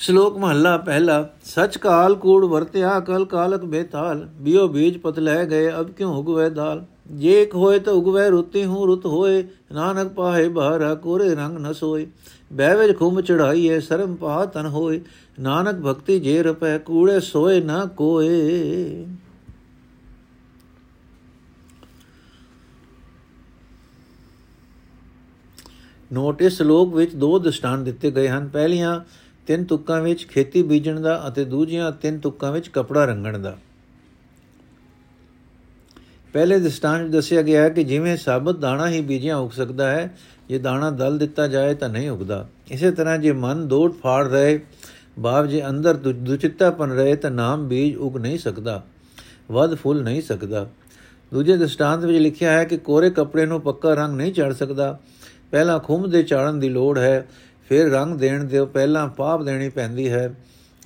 [0.02, 5.71] ਸ਼ਲੋਕ ਮਹੱਲਾ ਪਹਿਲਾ, ਸਚ ਕਾਲ ਕੂੜ ਵਰਤਿਆ, ਕਲ ਕਾਲਕ ਬੇਤਾਲ, ਬਿਓ ਬੀਜ ਪਤ ਲੈ ਗਏ,
[5.80, 6.85] ਅਬ ਕਿਉ ਉਗਵੇ ਦਾਲ?
[7.11, 11.73] ਜੇ ਇੱਕ ਹੋਏ ਤਾਂ ਉਗਵੇ, ਰੁੱਤੀ ਹੂੰ ਰੁੱਤ ਹੋਏ, ਨਾਨਕ ਪਾਹੇ ਬਾਹਰਾ, ਕੋਰੇ ਰੰਗ ਨ
[11.73, 12.06] ਸੋਏ।
[12.52, 15.00] ਬਹਿ ਖੁੰਮ ਚੜਾਈਏ ਸਰਮ ਪਾ ਤਨ ਹੋਏ,
[15.40, 19.06] ਨਾਨਕ ਭਗਤੀ ਜੇ ਰਪੈ, ਕੂੜੇ ਸੋਏ ਨਾ ਕੋਏ।
[26.12, 29.00] ਨੋਟ, ਇਸ ਸ਼ਲੋਕ ਵਿੱਚ ਦੋ ਦ੍ਰਿਸ਼ਟਾਂਤ ਦਿੱਤੇ ਗਏ ਹਨ। ਪਹਿਲੀਆਂ
[29.46, 33.56] ਤਿੰਨ ਤੁਕਾਂ ਵਿੱਚ ਖੇਤੀ ਬੀਜਣ ਦਾ ਅਤੇ ਦੂਜੀਆਂ ਤਿੰਨ ਤੁਕਾਂ ਵਿੱਚ ਕਪੜਾ ਰੰਗਣ ਦਾ।
[36.32, 40.16] ਪਹਿਲੇ ਦ੍ਰਿਸ਼ਟਾਂਤ ਦੱਸਿਆ ਗਿਆ ਹੈ ਕਿ ਜਿਵੇਂ ਸਾਬਤ ਦਾਣਾ ਹੀ ਬੀਜਿਆ ਉਗ ਸਕਦਾ ਹੈ,
[40.49, 44.61] ਜੇ ਦਾਣਾ ਦਲ ਦਿੱਤਾ ਜਾਏ ਤਾਂ ਨਹੀਂ ਉਗਦਾ। ਇਸੇ ਤਰ੍ਹਾਂ ਜੇ ਮਨ ਦੋੜ ਫਾੜ ਰਹੇ,
[45.18, 48.82] ਬਾਪ ਜੇ ਅੰਦਰ ਦੁਚਿੱਤਾਪਨ ਰਹੇ ਤਾਂ ਨਾਮ ਬੀਜ ਉਗ ਨਹੀਂ ਸਕਦਾ
[49.50, 50.66] ਵਦ ਫੁੱਲ ਨਹੀਂ ਸਕਦਾ।
[51.32, 54.99] ਦੂਜੇ ਦ੍ਰਿਸ਼ਟਾਂਤ ਵਿੱਚ ਲਿਖਿਆ ਹੈ ਕਿ ਕੋਰੇ ਕੱਪੜੇ ਨੂੰ ਪੱਕਾ ਰੰਗ ਨਹੀਂ ਚੜ ਸਕਦਾ।
[55.50, 57.28] ਪਹਿਲਾਂ ਖੁੰਮ ਦੇ ਚਾੜਨ ਦੀ ਲੋੜ ਹੈ
[57.72, 60.34] ਫਿਰ ਰੰਗ ਦੇਣ ਦੇ ਪਹਿਲਾਂ ਪਾਪ ਦੇਣੀ ਪੈਂਦੀ ਹੈ।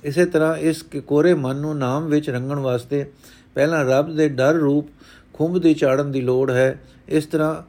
[0.03, 3.11] ਇਸੇ ਤਰ੍ਹਾਂ ਇਸ ਕੋਰੇ ਮਨ ਨੂੰ ਨਾਮ ਵਿੱਚ ਰੰਗਣ ਵਾਸਤੇ
[3.55, 4.87] ਪਹਿਲਾਂ ਰੱਬ ਦੇ ਡਰ ਰੂਪ
[5.33, 6.79] ਖੁੰਭ ਦੀ ਚਾੜਨ ਦੀ ਲੋੜ ਹੈ।
[7.09, 7.63] ਇਸ ਤਰ੍ਹਾਂ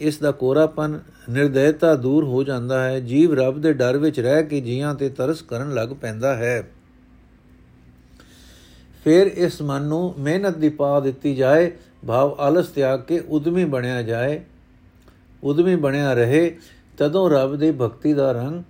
[0.00, 1.00] ਇਸ ਦਾ ਕੋਰਾਪਨ
[1.30, 5.42] ਨਿਰਦੈਤਾ ਦੂਰ ਹੋ ਜਾਂਦਾ ਹੈ। ਜੀਵ ਰੱਬ ਦੇ ਡਰ ਵਿੱਚ ਰਹਿ ਕੇ ਜੀਆਂ ਤੇ ਤਰਸ
[5.42, 6.68] ਕਰਨ ਲੱਗ ਪੈਂਦਾ ਹੈ।
[9.04, 11.72] ਫਿਰ ਇਸ ਮਨ ਨੂੰ ਮਿਹਨਤ ਦੀ ਪਾ ਦਿੱਤੀ ਜਾਏ।
[12.06, 14.40] ਭਾਵ ਆਲਸ ਤਿਆਗ ਕੇ ਉਦਮੀ ਬਣਿਆ ਜਾਏ।
[15.42, 16.56] ਉਦਮੀ ਬਣਿਆ ਰਹੇ।
[16.98, 18.62] ਤਦੋਂ ਰੱਬ ਦੀ ਭਗਤੀ ਦਾ ਰੰਗ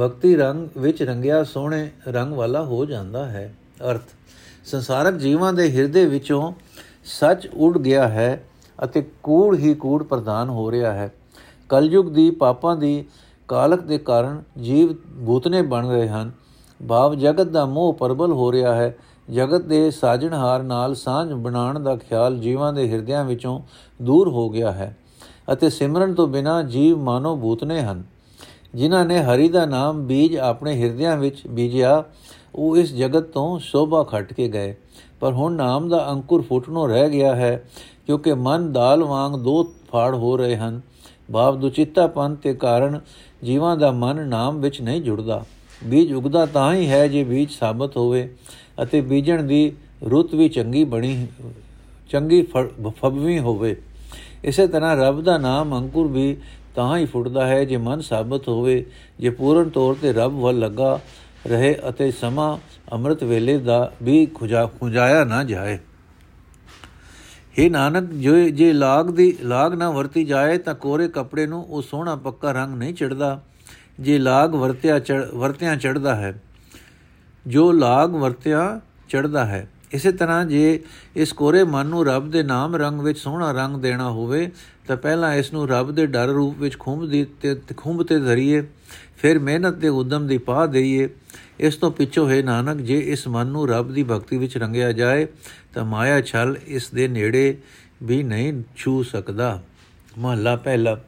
[0.00, 3.54] ਭਗਤੀ ਰੰਗ ਵਿੱਚ ਰੰਗਿਆ ਸੋਹਣੇ ਰੰਗ ਵਾਲਾ ਹੋ ਜਾਂਦਾ ਹੈ।
[3.90, 4.02] ਅਰਥ,
[4.64, 6.52] ਸੰਸਾਰਕ ਜੀਵਾਂ ਦੇ ਹਿਰਦੇ ਵਿੱਚੋਂ
[7.04, 8.44] ਸੱਚ ਉੱਡ ਗਿਆ ਹੈ
[8.84, 11.12] ਅਤੇ ਕੂੜ ਹੀ ਕੂੜ ਪ੍ਰਦਾਨ ਹੋ ਰਿਹਾ ਹੈ।
[11.68, 13.04] ਕਲਯੁਗ ਦੀ ਪਾਪਾਂ ਦੀ
[13.48, 14.94] ਕਾਲਕ ਦੇ ਕਾਰਨ ਜੀਵ
[15.26, 16.32] ਭੂਤਨੇ ਬਣ ਰਹੇ ਹਨ।
[16.88, 18.96] ਭਾਵ ਜਗਤ ਦਾ ਮੋਹ ਪਰਬਲ ਹੋ ਰਿਹਾ ਹੈ।
[19.34, 23.60] ਜਗਤ ਦੇ ਸਾਜਣਹਾਰ ਨਾਲ ਸਾਂਝ ਬਣਾਉਣ ਦਾ ਖਿਆਲ ਜੀਵਾਂ ਦੇ ਹਿਰਦਿਆਂ ਵਿੱਚੋਂ
[24.02, 24.96] ਦੂਰ ਹੋ ਗਿਆ ਹੈ।
[25.52, 28.02] ਅਤੇ ਸਿਮਰਨ ਤੋਂ ਬਿਨਾ ਜੀਵ ਮਾਨੋ ਭੂਤਨੇ ਹਨ।
[28.74, 32.04] ਜਿਨ੍ਹਾਂ ਨੇ ਹਰੀ ਦਾ ਨਾਮ ਬੀਜ ਆਪਣੇ ਹਿਰਦਿਆਂ ਵਿੱਚ ਬੀਜਿਆ,
[32.54, 34.74] ਉਹ ਇਸ ਜਗਤ ਤੋਂ ਸ਼ੋਭਾ ਖੱਟ ਕੇ ਗਏ।
[35.20, 37.68] ਪਰ ਹੁਣ ਨਾਮ ਦਾ ਅੰਕੁਰ ਫੁੱਟਣੋਂ ਰਹਿ ਗਿਆ ਹੈ,
[38.06, 39.62] ਕਿਉਂਕਿ ਮਨ ਦਾਲ ਵਾਂਗ ਦੋ
[39.92, 40.80] ਫਾੜ ਹੋ ਰਹੇ ਹਨ।
[41.32, 43.00] ਭਾਵ ਦੁਚਿੱਤਾਪਨ ਤੇ ਕਾਰਨ
[43.44, 45.44] ਜੀਵਾਂ ਦਾ ਮਨ ਨਾਮ ਵਿੱਚ ਨਹੀਂ ਜੁੜਦਾ।
[45.84, 48.28] ਬੀਜ ਉਗਦਾ ਤਾਂ ਹੀ ਹੈ ਜੇ ਬੀਜ ਸਾਬਤ ਹੋਵੇ
[48.82, 49.72] ਅਤੇ ਬੀਜਣ ਦੀ
[50.04, 51.26] ਰੁੱਤ ਵੀ ਚੰਗੀ ਬਣੀ,
[52.10, 53.76] ਚੰਗੀ ਫਬਵੀਂ ਹੋਵੇ।
[54.46, 56.36] ਇਸੇ ਤਰ੍ਹਾਂ ਰੱਬ ਦਾ ਨਾਮ ਅੰਕੁਰ ਵੀ
[56.74, 58.84] ਤਾਂ ਹੀ ਫੁੱਟਦਾ ਹੈ ਜੇ ਮਨ ਸਾਬਤ ਹੋਵੇ,
[59.20, 60.98] ਜੇ ਪੂਰਨ ਤੌਰ ਤੇ ਰੱਬ ਵੱਲ ਲੱਗਾ
[61.46, 62.56] ਰਹੇ ਅਤੇ ਸਮਾਂ
[62.92, 65.78] ਅੰਮ੍ਰਿਤ ਵੇਲੇ ਦਾ ਵੀ ਖੁਜਾ, ਖੁਜਾਇਆ ਨਾ ਜਾਏ।
[67.58, 71.82] हे ਨਾਨਕ, ਜੋ, ਜੇ ਲਾਗ ਦੀ, ਲਾਗ ਨਾ ਵਰਤੀ ਜਾਏ ਤਾਂ ਕੋਰੇ ਕੱਪੜੇ ਨੂੰ ਉਹ
[71.82, 73.40] ਸੋਹਣਾ ਪੱਕਾ ਰੰਗ ਨਹੀਂ ਚੜਦਾ,
[74.00, 75.00] ਜੇ ਲਾਗ ਵਰਤਿਆ
[75.34, 76.34] ਵਰਤਿਆਂ ਚੜਦਾ ਹੈ,
[77.46, 80.80] ਜੋ ਲਾਗ ਵਰਤਿਆ ਚੜਦਾ ਹੈ ਇਸੇ ਤਰ੍ਹਾਂ ਜੇ
[81.16, 84.48] ਇਸ ਕੋਰੇ ਮਨ ਨੂੰ ਰੱਬ ਦੇ ਨਾਮ ਰੰਗ ਵਿੱਚ ਸੋਹਣਾ ਰੰਗ ਦੇਣਾ ਹੋਵੇ,
[84.88, 88.62] ਤਾਂ ਪਹਿਲਾਂ ਇਸ ਨੂੰ ਰੱਬ ਦੇ ਡਰ ਰੂਪ ਵਿੱਚ ਖੁੰਭ ਦੀ ਤੇ ਖੁੰਭ ਤੇ ਧਰੀਏ,
[89.16, 91.08] ਫਿਰ ਮਿਹਨਤ ਦੇ ਉਦਮ ਦੀ ਪਾ ਦੇਈਏ।
[91.60, 95.26] ਇਸ ਤੋਂ ਪਿੱਛੋਂ ਹੈ ਨਾਨਕ, ਜੇ ਇਸ ਮਨ ਨੂੰ ਰੱਬ ਦੀ ਭਗਤੀ ਵਿੱਚ ਰੰਗਿਆ ਜਾਏ,
[95.74, 97.56] ਤਾਂ ਮਾਇਆ ਛਲ ਇਸ ਦੇ ਨੇੜੇ
[98.02, 99.60] ਵੀ ਨਹੀਂ ਛੂ ਸਕਦਾ।
[100.18, 100.98] ਮਹਲਾ ਪਹਿਲਾ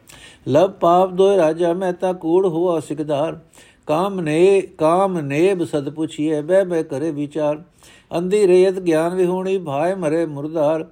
[0.48, 3.38] ਲਬ ਪਾਪ ਦੋਇ ਰਾਜਾ, ਮੈਂ ਤਾਂ ਕੂੜ ਹੋਆ ਸਿਕਦਾਰ।
[3.86, 7.62] ਕਾਮ ਨੇ ਕਾਮ ਨੇਬ ਸਦ ਪੁਛੀਏ ਬੈ ਬੈ ਕਰੇ ਵਿਚਾਰ।
[8.10, 10.84] ਅੰਧੀ ਰੇਤ ਗਿਆਨ ਵਿਹੂਣੀ ਭਾਏ ਮਰੇ ਮੁਰਦਾਰ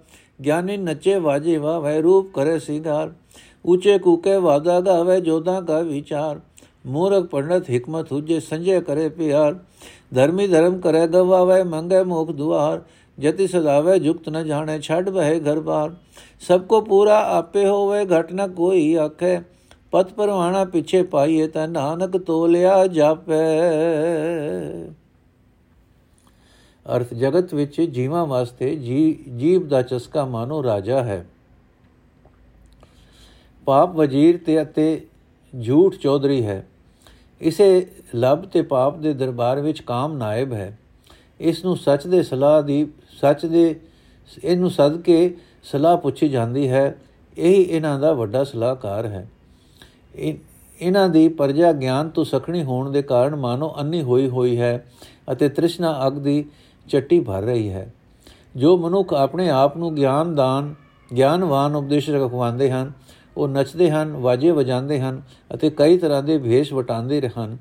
[0.45, 3.13] ਗਿਆਨੀ ਨੱਚੇ ਵਾਜੇ ਵਾ ਵੈ ਰੂਪ ਕਰੇ ਸਿੰਗਾਰ
[3.65, 6.41] ਉੱਚੇ ਕੂਕੇ ਵਾਦਾ ਗਾਵੇ ਜੋਦਾ ਕਾ ਵਿਚਾਰ,
[6.87, 9.55] ਮੂਰਖ ਪੰਡਤ ਹਕਮਤ ਹੁਜੇ ਸੰਜੇ ਕਰੇ ਪਿਆਰ,
[10.15, 12.81] ਧਰਮੀ ਧਰਮ ਕਰੇ ਗਵਾਵੇ ਮੰਗੇ ਮੋਖ ਦੁਆਰ,
[13.19, 15.91] ਜਤੀ ਸਦਾਵੇ ਜੁਗਤ ਨ ਜਾਣੇ ਛੱਡ ਬਹਿ ਘਰ ਬਾਰ
[16.43, 19.39] ਸਭ ਕੋ ਪੂਰਾ ਆਪੇ ਹੋਵੇ ਘਟ ਨ ਕੋਈ ਆਖੇ,
[19.93, 23.41] ਪਤ ਪਰਵਾਣਾ ਪਿੱਛੇ ਪਾਈਏ ਤਾਂ ਨਾਨਕ ਤੋਲਿਆ ਜਾਪੇ।
[26.95, 31.27] ਅਰਥ ਜਗਤ ਵਿੱਚ ਜੀਵਾਂ ਵਾਸਤੇ ਜੀ, ਜੀਵ ਦਾ ਚਸਕਾ ਮਾਨੋ ਰਾਜਾ ਹੈ।
[33.65, 35.07] ਪਾਪ ਵਜ਼ੀਰ ਤੇ ਅਤੇ
[35.67, 36.67] ਝੂਠ ਚੌਧਰੀ ਹੈ।
[37.41, 40.79] ਇਸੇ ਲਬ ਤੇ ਪਾਪ ਦੇ ਦਰਬਾਰ ਵਿੱਚ ਕਾਮ ਨਾਇਬ ਹੈ।
[41.41, 42.87] ਇਸ ਨੂੰ ਸੱਚ ਦੇ ਸਲਾਹ ਦੀ,
[43.21, 43.81] ਸੱਚ ਦੇ,
[44.45, 46.99] ਇਹਨੂੰ ਸਦ ਕੇ ਸਲਾਹ ਪੁੱਛੀ ਜਾਂਦੀ ਹੈ।
[47.39, 49.29] ਇਹੀ ਇਹਨਾਂ ਦਾ ਵੱਡਾ ਸਲਾਹਕਾਰ ਹੈ।
[50.81, 54.87] ਇਹਨਾਂ ਦੀ ਪਰਜਾ ਗਿਆਨ ਤੋਂ ਸਖਣੀ ਹੋਣ ਦੇ ਕਾਰਨ ਮਾਨੋ ਅੰਨੀ ਹੋਈ ਹੋਈ ਹੈ
[55.33, 56.45] ਅਤੇ ਤ੍ਰਿਸ਼ਨਾ ਅਗ ਦੀ
[56.89, 57.93] ਚੱਟੀ ਭਰ ਰਹੀ ਹੈ।
[58.57, 60.75] ਜੋ ਮਨੁੱਖ ਆਪਣੇ ਆਪ ਨੂੰ ਗਿਆਨ ਦਾਨ,
[61.17, 62.93] ਗਿਆਨਵਾਨ ਉਪਦੇਸ਼ ਰਖਵਾਉਂਦੇ ਹਨ,
[63.37, 65.21] ਉਹ ਨੱਚਦੇ ਹਨ, ਵਾਜੇ ਵਜਾਉਂਦੇ ਹਨ
[65.55, 67.57] ਅਤੇ ਕਈ ਤਰ੍ਹਾਂ ਦੇ ਭੇਸ਼ ਵਟਾਉਂਦੇ ਰਹਿਣ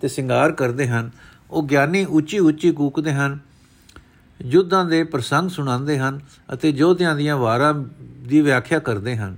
[0.00, 1.10] ਤੇ ਸ਼ਿੰਗਾਰ ਕਰਦੇ ਹਨ।
[1.50, 3.38] ਉਹ ਗਿਆਨੀ ਉੱਚੀ ਉੱਚੀ ਕੂਕਦੇ ਹਨ,
[4.40, 6.20] ਯੁੱਧਾਂ ਦੇ ਪ੍ਰਸੰਗ ਸੁਣਾਉਂਦੇ ਹਨ
[6.54, 7.74] ਅਤੇ ਜੋਧਿਆਂ ਦੀਆਂ ਵਾਰਾਂ
[8.28, 9.36] ਦੀ ਵਿਆਖਿਆ ਕਰਦੇ ਹਨ।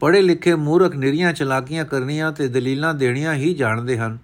[0.00, 4.18] ਪੜ੍ਹੇ ਲਿਖੇ ਮੂਰਖ ਨਿਰੀਆਂ ਚਲਾਕੀਆਂ ਕਰਨੀਆਂ ਤੇ ਦਲੀਲਾਂ ਦੇਣੀਆਂ ਹੀ ਜਾਣਦੇ ਹਨ,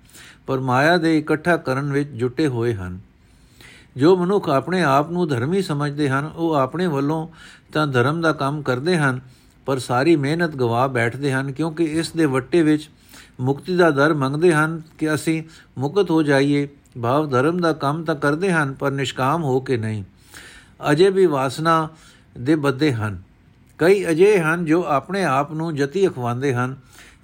[0.47, 2.99] ਪਰ ਮਾਇਆ ਦੇ ਇਕੱਠਾ ਕਰਨ ਵਿੱਚ ਜੁਟੇ ਹੋਏ ਹਨ।
[3.97, 7.29] ਜੋ ਮਨੁੱਖ ਆਪਣੇ ਆਪ ਨੂੰ ਧਰਮੀ ਸਮਝਦੇ ਹਨ, ਉਹ ਆਪਣੇ ਵੱਲੋਂ
[7.73, 9.21] ਤਾਂ ਧਰਮ ਦਾ ਕੰਮ ਕਰਦੇ ਹਨ,
[9.67, 12.91] ਪਰ ਸਾਰੀ ਮਿਹਨਤ ਗਵਾ ਬੈਠਦੇ ਹਨ, ਕਿਉਂਕਿ ਇਸ ਦੇ ਵੱਟੇ ਵਿੱਚ
[13.41, 15.43] ਮੁਕਤੀ ਦਾ ਦਰ ਮੰਗਦੇ ਹਨ ਕਿ ਅਸੀਂ
[15.79, 16.69] ਮੁਕਤ ਹੋ ਜਾਈਏ।
[17.03, 20.05] ਭਾਵ ਧਰਮ ਦਾ ਕੰਮ ਤਾਂ ਕਰਦੇ ਹਨ, ਪਰ ਨਿਸ਼ਕਾਮ ਹੋ ਕੇ ਨਹੀਂ।
[20.91, 21.89] ਅਜੇ ਵੀ ਵਾਸਨਾ
[22.39, 23.23] ਦੇ ਬੱਦੇ ਹਨ।
[23.79, 26.77] ਕਈ ਅਜੇ ਹਨ ਜੋ ਆਪਣੇ ਆਪ ਨੂੰ ਜਤੀ ਅਖਵਾਉਂਦੇ ਹਨ।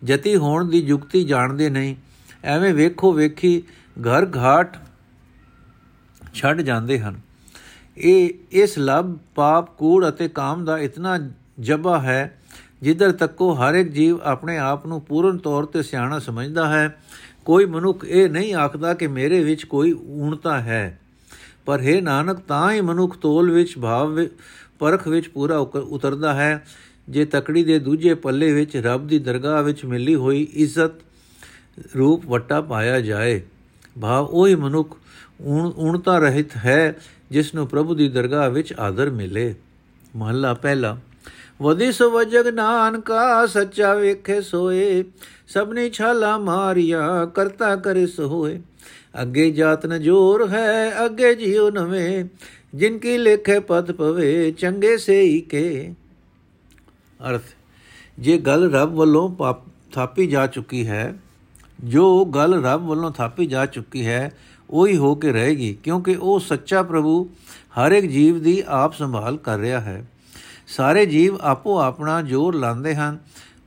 [0.04, 1.96] ਜਤੀ ਹੋਣ ਦੀ ਯੁਕਤੀ ਜਾਣਦੇ ਨਹੀਂ।
[2.44, 3.62] ਐਵੇਂ ਵੇਖੋ ਵੇਖੀ
[4.00, 4.76] ਘਰ ਘਾਟ
[6.36, 7.20] ਛੱਡ ਜਾਂਦੇ ਹਨ।
[7.96, 11.18] ਇਹ, ਇਸ ਲਬ, ਪਾਪ, ਕੂੜ ਅਤੇ ਕਾਮ ਦਾ ਇਤਨਾ
[11.60, 12.38] ਜਬਾ ਹੈ,
[12.82, 16.98] ਜਿੱਧਰ ਤੱਕੋ ਹਰ ਇੱਕ ਜੀਵ ਆਪਣੇ ਆਪ ਨੂੰ ਪੂਰਨ ਤੌਰ ਤੇ ਸਿਆਣਾ ਸਮਝਦਾ ਹੈ।
[17.44, 21.00] ਕੋਈ ਮਨੁੱਖ ਇਹ ਨਹੀਂ ਆਖਦਾ ਕਿ ਮੇਰੇ ਵਿੱਚ ਕੋਈ ਊਣਤਾ ਹੈ।
[21.66, 24.26] ਪਰ ਹੈ ਨਾਨਕ, ਤਾਂ ਹੀ ਮਨੁੱਖ ਤੋਲ ਵਿੱਚ, ਭਾਵ
[24.78, 26.64] ਪਰਖ ਵਿੱਚ ਪੂਰਾ ਉਤਰਦਾ ਹੈ।
[27.08, 30.92] ਜੇ ਤਕੜੀ ਦੇ ਦੂਜੇ ਪੱਲੇ ਵਿੱਚ ਰੱਬ ਦੀ ਦਰਗਾਹ ਵਿੱਚ ਮਿਲੀ ਹੋਈ ਇੱਜ਼ਤ
[31.98, 33.42] ਰੂਪ ਵਟਾ ਪਾਇਆ ਜਾਏ।
[34.00, 34.96] ਭਾਵ ਉਹੀ ਮਨੁੱਖ
[35.42, 36.96] ਊਣਤਾ ਰਹਿਤ ਹੈ
[37.30, 39.54] ਜਿਸ ਨੂੰ ਪ੍ਰਭੂ ਦੀ ਦਰਗਾਹ ਵਿੱਚ ਆਦਰ ਮਿਲੇ।
[40.16, 40.96] ਮਹੱਲਾ ਪਹਿਲਾ
[41.62, 45.04] ਵਦੀ ਸੋ ਵਜਗ ਨਾਨਕਾ, ਸੱਚਾ ਵੇਖੇ ਸੋਏ।
[45.48, 48.60] ਸਭਨੇ ਛਾਲਾ ਮਾਰੀਆਂ, ਕਰਤਾ ਕਰੇ ਸੋਏ।
[49.22, 52.24] ਅੱਗੇ ਜਾਤ ਨ ਜੋਰ ਹੈ, ਅੱਗੇ ਜਿਉ ਨਵੇਂ।
[52.74, 55.94] ਜਿਨ ਕੀ ਲੇਖੇ ਪਦ ਪਵੇ, ਚੰਗੇ ਸੇ ਹੀ ਕੇ
[57.20, 57.42] ਅਰਥ,
[58.18, 59.54] ਜੇ ਗੱਲ ਰੱਬ ਵੱਲੋਂ
[59.92, 61.14] ਥਾਪੀ ਜਾ ਚੁੱਕੀ ਹੈ
[61.78, 64.32] ਜੋ ਗੱਲ ਰੱਬ ਵੱਲੋਂ ਥਾਪੀ ਜਾ ਚੁੱਕੀ ਹੈ,
[64.70, 67.24] ਉਹੀ ਹੋ ਕੇ ਰਹੇਗੀ, ਕਿਉਂਕਿ ਉਹ ਸੱਚਾ ਪ੍ਰਭੂ
[67.76, 70.04] ਹਰ ਇੱਕ ਜੀਵ ਦੀ ਆਪ ਸੰਭਾਲ ਕਰ ਰਿਹਾ ਹੈ।
[70.66, 73.18] ਸਾਰੇ ਜੀਵ ਆਪੋ ਆਪਣਾ ਜੋਰ ਲਾਉਂਦੇ ਹਨ,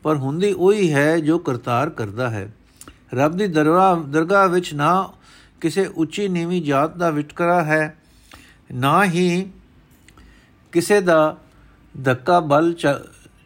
[0.03, 2.51] ਪਰ ਹੁੰਦੀ ਉਹੀ ਹੈ ਜੋ ਕਰਤਾਰ ਕਰਦਾ ਹੈ।
[3.13, 5.09] ਰੱਬ ਦੀ ਦਰਗਾਹ ਦਰਗਾਹ ਵਿੱਚ ਨਾ
[5.61, 7.95] ਕਿਸੇ ਉੱਚੀ ਨੀਵੀਂ ਜਾਤ ਦਾ ਵਿਟਕਰਾ ਹੈ,
[8.71, 9.45] ਨਾ ਹੀ
[10.73, 11.37] ਕਿਸੇ ਦਾ
[11.95, 12.73] ਧੱਕਾ ਬਲ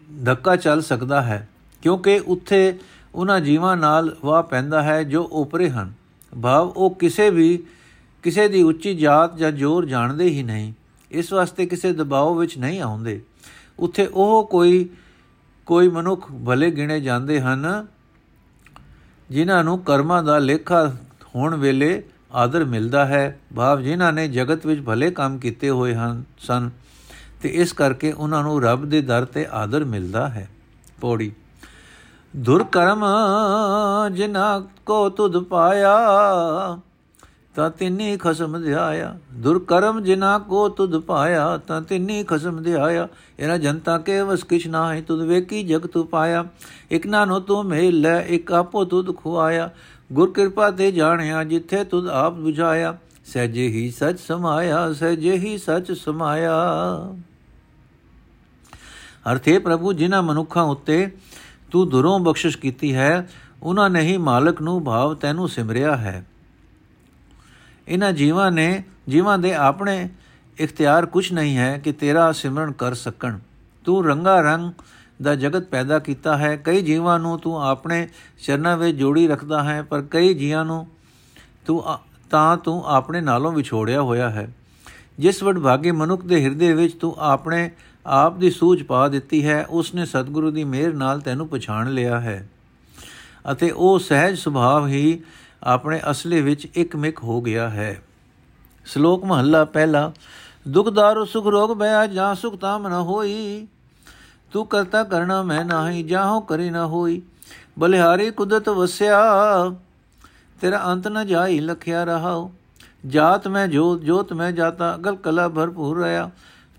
[0.09, 1.47] ਧੱਕਾ ਚੱਲ ਸਕਦਾ ਹੈ,
[1.83, 2.77] ਕਿਉਂਕਿ ਉੱਥੇ
[3.15, 5.93] ਉਹਨਾਂ ਜੀਵਾਂ ਨਾਲ ਵਾਹ ਪੈਂਦਾ ਹੈ ਜੋ ਉਪਰੇ ਹਨ।
[6.43, 7.63] ਭਾਵ ਉਹ ਕਿਸੇ ਵੀ,
[8.23, 10.73] ਕਿਸੇ ਦੀ ਉੱਚੀ ਜਾਤ ਜਾਂ ਜੋਰ ਜਾਣਦੇ ਹੀ ਨਹੀਂ।
[11.11, 13.21] ਇਸ ਵਾਸਤੇ ਕਿਸੇ ਦਬਾਅ ਵਿੱਚ ਨਹੀਂ ਆਉਂਦੇ।
[13.79, 14.89] ਉੱਥੇ ਉਹ ਕੋਈ
[15.65, 17.87] ਕੋਈ ਮਨੁੱਖ ਭਲੇ ਗਿਣੇ ਜਾਂਦੇ ਹਨ,
[19.29, 20.93] ਜਿਨ੍ਹਾਂ ਨੂੰ ਕਰਮਾਂ ਦਾ ਲੇਖਾ
[21.35, 26.23] ਹੋਣ ਵੇਲੇ ਆਦਰ ਮਿਲਦਾ ਹੈ। ਭਾਵ ਜਿਨ੍ਹਾਂ ਨੇ ਜਗਤ ਵਿੱਚ ਭਲੇ ਕੰਮ ਕੀਤੇ ਹੋਏ ਹਨ,
[26.37, 26.69] ਸਨ,
[27.41, 30.49] ਤੇ ਇਸ ਕਰਕੇ ਉਹਨਾਂ ਨੂੰ ਰੱਬ ਦੇ ਦਰ ਤੇ ਆਦਰ ਮਿਲਦਾ ਹੈ।
[31.01, 31.31] ਪੌੜੀ
[32.35, 33.03] ਦੁਰ ਕਰਮ
[34.13, 35.97] ਜਿਨਾ ਕੋ ਤੁਧ ਪਾਇਆ,
[37.55, 43.07] ਤਾਂ ਤਿੰਨੀ ਖਸਮ ਧਿਆਇਆ ਦੁਰ ਕਰਮ ਜਿਨਾ ਕੋ ਤੁਧ ਪਾਇਆ, ਤਾਂ ਤਿੰਨੀ ਖਸਮ ਧਿਆਇਆ
[43.39, 46.45] ਇਹਨਾਂ ਜਨਤਾ ਕੇ ਵਸ ਕਿਛ ਨਾ ਹੈ ਤੁਧ ਵੇਖੀ ਜਗ ਤੂ ਪਾਇਆ।
[46.91, 49.69] ਇਕ ਨਾਨੋ ਤੂੰ ਮੇਲ ਲੈ, ਇਕ ਆਪੋ ਤੁਧ ਖੁਆਇਆ।
[50.13, 55.91] ਗੁਰ ਕਿਰਪਾ ਤੇ ਜਾਣਿਆ, ਜਿੱਥੇ ਤੁਧ ਆਪ 부ਝਾਇਆ ਸਹਿਜੇ ਹੀ ਸਚ ਸਮਾਇਆ, ਸਹਿਜੇ ਹੀ ਸਚ
[55.91, 56.55] ਸਮਾਇਆ।
[59.31, 61.07] ਅਰਥੇ ਪ੍ਰਭੂ, ਜਿਨ੍ਹਾਂ ਮਨੁੱਖਾਂ ਉੱਤੇ
[61.73, 63.29] ਤੂੰ ਦੁਰੋਂ ਬਖਸ਼ਿਸ਼ ਕੀਤੀ ਹੈ,
[63.63, 66.25] ਉਹਨਾਂ ਨੇ ਹੀ ਮਾਲਕ ਨੂੰ ਭਾਵ ਤੈਨੂੰ ਸਿਮਰਿਆ ਹੈ।
[67.87, 70.09] ਇਹਨਾਂ ਜੀਵਾਂ ਨੇ, ਜੀਵਾਂ ਦੇ ਆਪਣੇ
[70.59, 73.39] ਇਖਤਿਆਰ ਕੁਝ ਨਹੀਂ ਹੈ ਕਿ ਤੇਰਾ ਸਿਮਰਨ ਕਰ ਸਕਣ।
[73.85, 74.71] ਤੂੰ ਰੰਗਾ ਰੰਗ
[75.21, 78.07] ਦਾ ਜਗਤ ਪੈਦਾ ਕੀਤਾ ਹੈ। ਕਈ ਜੀਵਾਂ ਨੂੰ ਤੂੰ ਆਪਣੇ
[78.45, 80.87] ਚਰਨਾਂ ਵਿੱਚ ਜੋੜੀ ਰੱਖਦਾ ਹੈ, ਪਰ ਕਈ ਜੀਵਾਂ ਨੂੰ
[81.65, 81.83] ਤੂੰ
[82.29, 84.53] ਤਾਂ ਤੂੰ ਆਪਣੇ ਨਾਲੋਂ ਵਿਛੋੜਿਆ ਹੋਇਆ ਹੈ।
[85.19, 87.71] ਜਿਸ ਵਡਭਾਗੇ ਮਨੁੱਖ ਦੇ ਹਿਰਦੇ ਵਿੱਚ ਤੂੰ ਆਪਣੇ
[88.05, 92.19] ਆਪ ਦੀ ਸੂਝ ਪਾ ਦਿੱਤੀ ਹੈ ਉਸ ਨੇ ਸਤਿਗੁਰੂ ਦੀ ਮਿਹਰ ਨਾਲ ਤੈਨੂੰ ਪਛਾਣ ਲਿਆ
[92.19, 92.49] ਹੈ।
[93.51, 95.21] ਅਤੇ ਉਹ ਸਹਿਜ ਸੁਭਾਵ ਹੀ
[95.63, 98.03] ਆਪਣੇ ਅਸਲੇ ਵਿੱਚ ਇੱਕਮਿਕ ਹੋ ਗਿਆ ਹੈ।
[98.85, 100.11] ਸ਼ਲੋਕ ਮਹੱਲਾ ਪਹਿਲਾ
[100.67, 103.67] ਦੁਖਦਾਰੂ ਸੁਖ ਰੋਗ ਬਿਆ ਜਾਂ ਸੁਖ ਤਾਮ ਨ ਹੋਈ।
[104.51, 107.21] ਤੂੰ ਕਰਤਾ ਕਰਨਾ ਮੈਂ ਨਾਹੀ, ਜਾਹੋ ਕਰੇ ਨਾ ਹੋਈ।
[107.79, 109.21] ਬਲਿਹਾਰੀ ਕੁਦਰਤ ਵਸਿਆ,
[110.61, 112.51] ਤੇਰਾ ਅੰਤ ਨ ਜਾਈ ਲਖਿਆ ਰਹਾਓ
[113.07, 116.31] ਜਾਤ ਮੈਂ ਜੋਤ ਜੋਤ ਮੈਂ ਜਾਤਾ ਅਗਲ ਕਲਾ ਭਰਪੂਰ ਰਹਾ।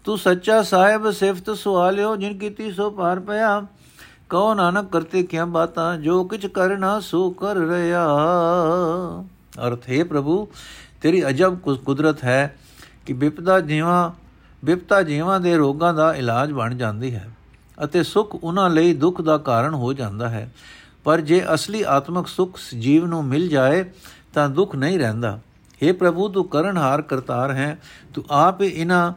[0.04, 3.66] ਤੂੰ ਸੱਚਾ ਸਾਹਿਬ ਸਿਫਤ ਸਵਾਲਿਓ ਜਿਨ ਕੀਤੀ ਸੋ ਪਾਰ ਪਿਆ।
[4.28, 8.06] ਕਹੋ ਨਾਨਕ ਕਰਤੇ ਕਿਆ ਬਾਤਾਂ, ਜੋ ਕਿਛ ਕਰਨਾ ਸੋ ਕਰ ਰਿਆ
[9.66, 10.48] ਅਰਥ ਹੈ ਪ੍ਰਭੂ,
[11.00, 12.56] ਤੇਰੀ ਅਜਬ ਕੁਦਰਤ ਹੈ
[13.06, 14.10] ਕਿ ਵਿਪਤਾ ਜੀਵਾਂ
[14.64, 17.30] ਵਿਪਤਾ ਜੀਵਾਂ ਦੇ ਰੋਗਾਂ ਦਾ ਇਲਾਜ ਬਣ ਜਾਂਦੀ ਹੈ
[17.84, 20.52] ਅਤੇ ਸੁਖ ਉਹਨਾਂ ਲਈ ਦੁੱਖ ਦਾ ਕਾਰਨ ਹੋ ਜਾਂਦਾ ਹੈ।
[21.04, 23.84] ਪਰ ਜੇ ਅਸਲੀ ਆਤਮਿਕ ਸੁਖ ਜੀਵ ਨੂੰ ਮਿਲ ਜਾਏ,
[24.34, 25.38] ਤਾਂ ਦੁੱਖ ਨਹੀਂ ਰਹਿੰਦਾ।
[25.82, 27.78] हे ਪ੍ਰਭੂ, ਤੂੰ ਕਰਨਹਾਰ ਕਰਤਾਰ ਹੈ।
[28.14, 29.12] ਤੂੰ ਆਪ ਹੀ ਇਹਨਾਂ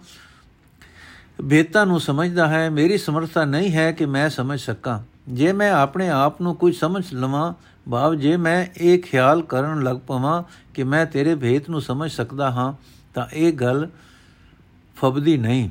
[1.41, 6.09] ਬੇਤਾਂ ਨੂੰ ਸਮਝਦਾ ਹੈ, ਮੇਰੀ ਸਮਰੱਥਾ ਨਹੀਂ ਹੈ ਕਿ ਮੈਂ ਸਮਝ ਸਕਾਂ। ਜੇ ਮੈਂ ਆਪਣੇ
[6.09, 7.53] ਆਪ ਨੂੰ ਕੁਝ ਸਮਝ ਲਵਾਂ
[7.91, 12.51] ਭਾਵ ਜੇ ਮੈਂ ਇਹ ਖਿਆਲ ਕਰਨ ਲੱਗ ਪਵਾਂ ਕਿ ਮੈਂ ਤੇਰੇ ਭੇਤ ਨੂੰ ਸਮਝ ਸਕਦਾ
[12.51, 12.73] ਹਾਂ,
[13.13, 13.87] ਤਾਂ ਇਹ ਗੱਲ
[14.97, 15.69] ਫਬਦੀ ਨਹੀਂ।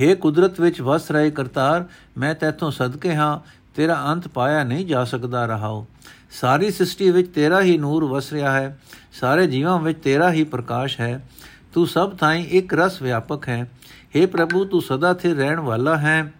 [0.00, 1.84] हे ਕੁਦਰਤ ਵਿੱਚ ਵਸ ਰਹੇ ਕਰਤਾਰ,
[2.18, 3.38] ਮੈਂ ਤੇਥੋਂ ਸਦਕੇ ਹਾਂ,
[3.74, 5.86] ਤੇਰਾ ਅੰਤ ਪਾਇਆ ਨਹੀਂ ਜਾ ਸਕਦਾ ਰਹਾਓ
[6.30, 8.78] ਸਾਰੀ ਸ੍ਰਿਸ਼ਟੀ ਵਿੱਚ ਤੇਰਾ ਹੀ ਨੂਰ ਵਸ ਰਿਹਾ ਹੈ,
[9.12, 11.28] ਸਾਰੇ ਜੀਵਾਂ ਵਿੱਚ ਤੇਰਾ ਹੀ ਪ੍ਰਕਾਸ਼ ਹੈ।
[11.72, 13.70] ਤੂੰ ਸਭ ਥਾਈਂ ਇੱਕ ਰਸ ਵਿਆਪਕ ਹੈ।
[14.16, 16.32] हे ਪ੍ਰਭੂ, ਤੂੰ ਸਦਾ ਸਥਿਰ ਰਹਿਣ ਵਾਲਾ ਹੈ।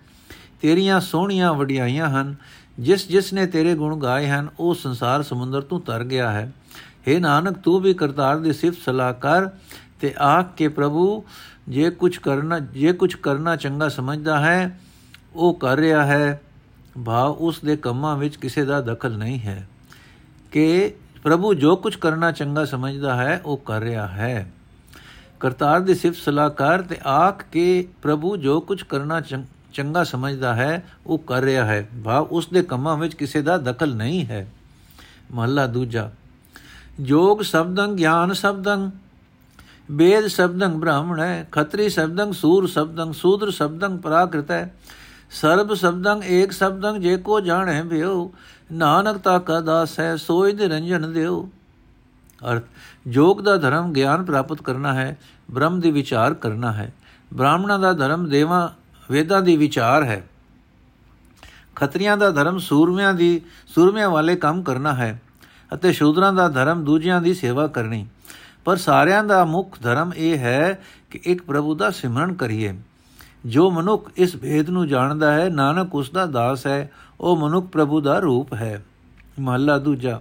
[0.62, 2.34] ਤੇਰੀਆਂ ਸੋਹਣੀਆਂ ਵਡਿਆਈਆਂ ਹਨ।
[2.78, 6.52] ਜਿਸ ਜਿਸ ਨੇ ਤੇਰੇ ਗੁਣ ਗਾਏ ਹਨ, ਉਹ ਸੰਸਾਰ ਸਮੁੰਦਰ ਤੋਂ ਤਰ ਗਿਆ ਹੈ।
[7.12, 9.46] हे ਨਾਨਕ, ਤੂੰ ਵੀ ਕਰਤਾਰ ਦੀ ਸਿਫਤ ਸਲਾਹ ਕਰ
[10.00, 11.24] ਤੇ ਆਖ ਕੇ ਪ੍ਰਭੂ,
[11.68, 14.80] ਜੇ ਕੁਝ ਕਰਨਾ, ਜੇ ਕੁਝ ਕਰਨਾ ਚੰਗਾ ਸਮਝਦਾ ਹੈ,
[15.34, 16.42] ਉਹ ਕਰ ਰਿਹਾ ਹੈ।
[17.06, 19.68] ਭਾਵ ਉਸ ਦੇ ਕੰਮਾਂ ਵਿੱਚ ਕਿਸੇ ਦਾ ਦਖਲ ਨਹੀਂ ਹੈ।
[20.52, 24.52] ਕਿ ਪ੍ਰਭੂ ਜੋ ਕੁਝ ਕਰਨਾ ਚੰਗਾ ਸਮਝਦਾ ਹੈ, ਉਹ ਕਰ ਰਿਹਾ ਹੈ।
[25.40, 29.20] ਕਰਤਾਰ ਦੇ ਸਿਫਤ ਸਲਾਹਕਾਰ ਤੇ ਆਖ ਕੇ ਪ੍ਰਭੂ ਜੋ ਕੁਝ ਕਰਨਾ
[29.72, 33.94] ਚੰਗਾ ਸਮਝਦਾ ਹੈ, ਉਹ ਕਰ ਰਿਹਾ ਹੈ। ਭਾਵ ਉਸ ਦੇ ਕੰਮਾਂ ਵਿੱਚ ਕਿਸੇ ਦਾ ਦਖਲ
[33.96, 34.46] ਨਹੀਂ ਹੈ।
[35.32, 36.10] ਮਹੱਲਾ ਦੂਜਾ,
[37.00, 38.90] ਜੋਗ ਸ਼ਬਦੰ ਗਿਆਨ ਸ਼ਬਦੰ
[39.90, 44.74] ਵੇਦ ਸ਼ਬਦੰ ਬ੍ਰਾਹਮਣ ਹੈ, ਖੱਤਰੀ ਸ਼ਬਦੰ ਸੂਰ ਸ਼ਬਦੰ, ਸੂਦਰ ਸ਼ਬਦੰ ਪ੍ਰਾਕ੍ਰਿਤ ਹੈ।
[45.30, 48.32] ਸਰਬ ਸ਼ਬਦੰ ਏਕ ਸ਼ਬਦੰ, ਜੇ ਕੋ ਜਾਣੈ ਭਿਓ
[48.72, 51.48] ਨਾਨਕ ਤਾ ਕਾ ਦਾਸ ਹੈ ਸੋਇ ਦੇ ਰੰਜਨ ਦਿਓ।
[52.52, 52.62] ਅਰਥ,
[53.08, 55.18] ਜੋਗ ਦਾ ਧਰਮ ਗਿਆਨ ਪ੍ਰਾਪਤ ਕਰਨਾ ਹੈ,
[55.50, 56.94] ਬ੍ਰਹਮ ਦੀ ਵਿਚਾਰ ਕਰਨਾ ਹੈ।
[57.34, 58.68] ਬ੍ਰਾਹਮਣਾਂ ਦਾ ਧਰਮ ਦੇਵਾਂ,
[59.10, 60.28] ਵੇਦਾਂ ਦੀ ਵਿਚਾਰ ਹੈ।
[61.76, 65.22] ਖਤਰੀਆਂ ਦਾ ਧਰਮ ਸੂਰਮਿਆਂ ਦੀ, ਸੂਰਮਿਆਂ ਵਾਲੇ ਕੰਮ ਕਰਨਾ ਹੈ
[65.74, 68.06] ਅਤੇ ਸ਼ੂਦਰਾਂ ਦਾ ਧਰਮ ਦੂਜਿਆਂ ਦੀ ਸੇਵਾ ਕਰਨੀ।
[68.64, 72.78] ਪਰ ਸਾਰਿਆਂ ਦਾ ਮੁੱਖ ਧਰਮ ਇਹ ਹੈ ਕਿ ਇੱਕ ਪ੍ਰਭੂ ਦਾ ਸਿਮਰਨ ਕਰੀਏ।
[73.46, 78.00] ਜੋ ਮਨੁੱਖ ਇਸ ਭੇਦ ਨੂੰ ਜਾਣਦਾ ਹੈ, ਨਾਨਕ ਉਸ ਦਾ ਦਾਸ ਹੈ, ਉਹ ਮਨੁੱਖ ਪ੍ਰਭੂ
[78.00, 78.84] ਦਾ ਰੂਪ ਹੈ।
[79.40, 80.20] ਮਹੱਲਾ ਦੂਜਾ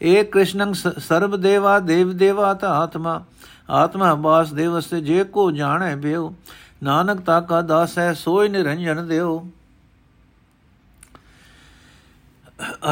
[0.00, 3.22] ਏ ਕ੍ਰਿਸ਼ਨੰ ਸਰਬ ਦੇਵਾ ਦੇਵ ਦੇਵਾ ਤਾ ਆਤਮਾ।
[3.70, 6.34] ਆਤਮਾ ਬਾਸ ਦੇਵਸ ਜੇ ਕੋ ਜਾਣੈ ਬਿਓ
[6.82, 9.46] ਨਾਨਕ ਤਾ ਕਾ ਦਾਸ ਹੈ ਸੋਈ ਨਿਰੰਜਨ ਦਿਓ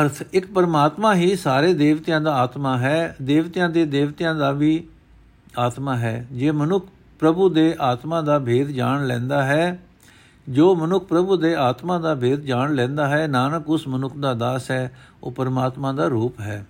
[0.00, 4.88] ਅਰਥ, ਇੱਕ ਪਰਮਾਤਮਾ ਹੀ ਸਾਰੇ ਦੇਵਤਿਆਂ ਦਾ ਆਤਮਾ ਹੈ, ਦੇਵਤਿਆਂ ਦੇ ਦੇਵਤਿਆਂ ਦਾ ਵੀ
[5.58, 6.86] ਆਤਮਾ ਹੈ। ਜੇ ਮਨੁੱਖ
[7.20, 9.78] ਪ੍ਰਭੂ ਦੇ ਆਤਮਾ ਦਾ ਭੇਦ ਜਾਣ ਲੈਂਦਾ ਹੈ,
[10.48, 14.70] ਜੋ ਮਨੁੱਖ ਪ੍ਰਭੂ ਦੇ ਆਤਮਾ ਦਾ ਭੇਦ ਜਾਣ ਲੈਂਦਾ ਹੈ, ਨਾਨਕ ਉਸ ਮਨੁੱਖ ਦਾ ਦਾਸ
[14.70, 16.64] ਹੈ, ਉਹ ਪਰਮਾਤਮਾ ਦਾ ਰੂਪ ਹੈ।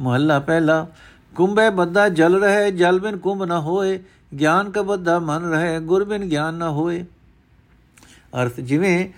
[0.00, 0.86] ਮਹੱਲਾ ਪਹਿਲਾ,
[1.36, 3.98] ਕੁੰਭੇ ਬੱਦਾ ਜਲ ਰਹੇ, ਜਲ ਬਿਨ ਕੁੰਭ ਨਾ ਹੋਏ,
[4.40, 7.04] ਗਿਆਨ ਕਾ ਬੱਦਾ ਮਨ ਰਹੇ, ਗੁਰ ਬਿਨ ਗਿਆਨ ਨਾ ਹੋਏ।
[8.42, 9.08] ਅਰਥ ਜਿਵੇਂ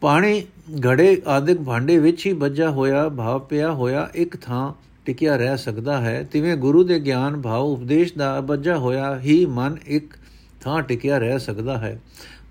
[0.00, 0.46] ਪਾਣੀ
[0.86, 4.72] ਘੜੇ ਆਦਿਕ ਭਾਂਡੇ ਵਿੱਚ ਹੀ ਬੱਜਾ ਹੋਇਆ, ਭਾਵ ਪਿਆ ਹੋਇਆ, ਇੱਕ ਥਾਂ
[5.04, 9.76] ਟਿਕਿਆ ਰਹਿ ਸਕਦਾ ਹੈ, ਤਿਵੇਂ ਗੁਰੂ ਦੇ ਗਿਆਨ, ਭਾਵ ਉਪਦੇਸ਼ ਦਾ ਬੱਜਾ ਹੋਇਆ ਹੀ ਮਨ
[9.86, 10.14] ਇੱਕ
[10.60, 11.98] ਥਾਂ ਟਿਕਿਆ ਰਹਿ ਸਕਦਾ ਹੈ।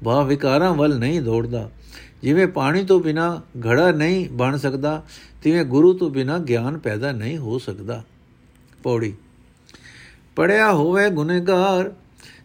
[0.04, 1.70] ਭਾਵ ਵਿਕਾਰਾਂ ਵੱਲ ਨਹੀਂ ਦੌੜਦਾ।
[2.24, 5.04] ਜਿਵੇਂ ਪਾਣੀ ਤੋਂ ਬਿਨਾ ਘੜਾ ਨਹੀਂ ਬਣ ਸਕਦਾ,
[5.44, 8.04] ਤਿਵੇਂ ਗੁਰੂ ਤੋਂ ਬਿਨਾ ਗਿਆਨ ਪੈਦਾ ਨਹੀਂ ਹੋ ਸਕਦਾ।
[8.84, 9.14] ਪੌੜੀ।
[10.36, 11.92] ਪੜਿਆ ਹੋਵੇ ਗੁਨੇਗਾਰ,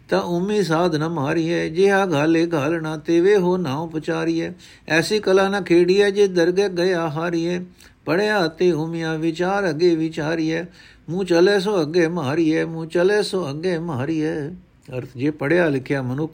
[0.09, 4.53] ਤਾਂ ਉਮੀ ਸਾਧ ਨ ਮਾਰੀਏ ਜਿਹਾ ਘਾਲੇ ਘਾਲਣਾ ਤੇਵੇ ਹੋ ਨਾ ਉਪਚਾਰੀਏ
[4.87, 7.65] ਐਸੀ ਕਲਾ ਨਾ ਖੇੜੀਏ ਜੇ ਦਰਗਹਿ ਗਿਆ ਹਾਰੀਏ
[8.05, 10.65] ਪੜਿਆ ਤੇ ਉਮੀਆਂ ਵਿਚਾਰ ਅਗੇ ਵਿਚਾਰੀਏ
[11.09, 14.51] ਮੂੰ ਚਲੇ ਸੋ ਅੱਗੇ ਮਾਰੀਏ ਮੂੰ ਚਲੇ ਸੋ ਅੱਗੇ ਮਾਰੀਏ
[14.95, 16.33] ਅਰਥ, ਜੇ ਪੜਿਆ ਲਿਖਿਆ ਮਨੁੱਖ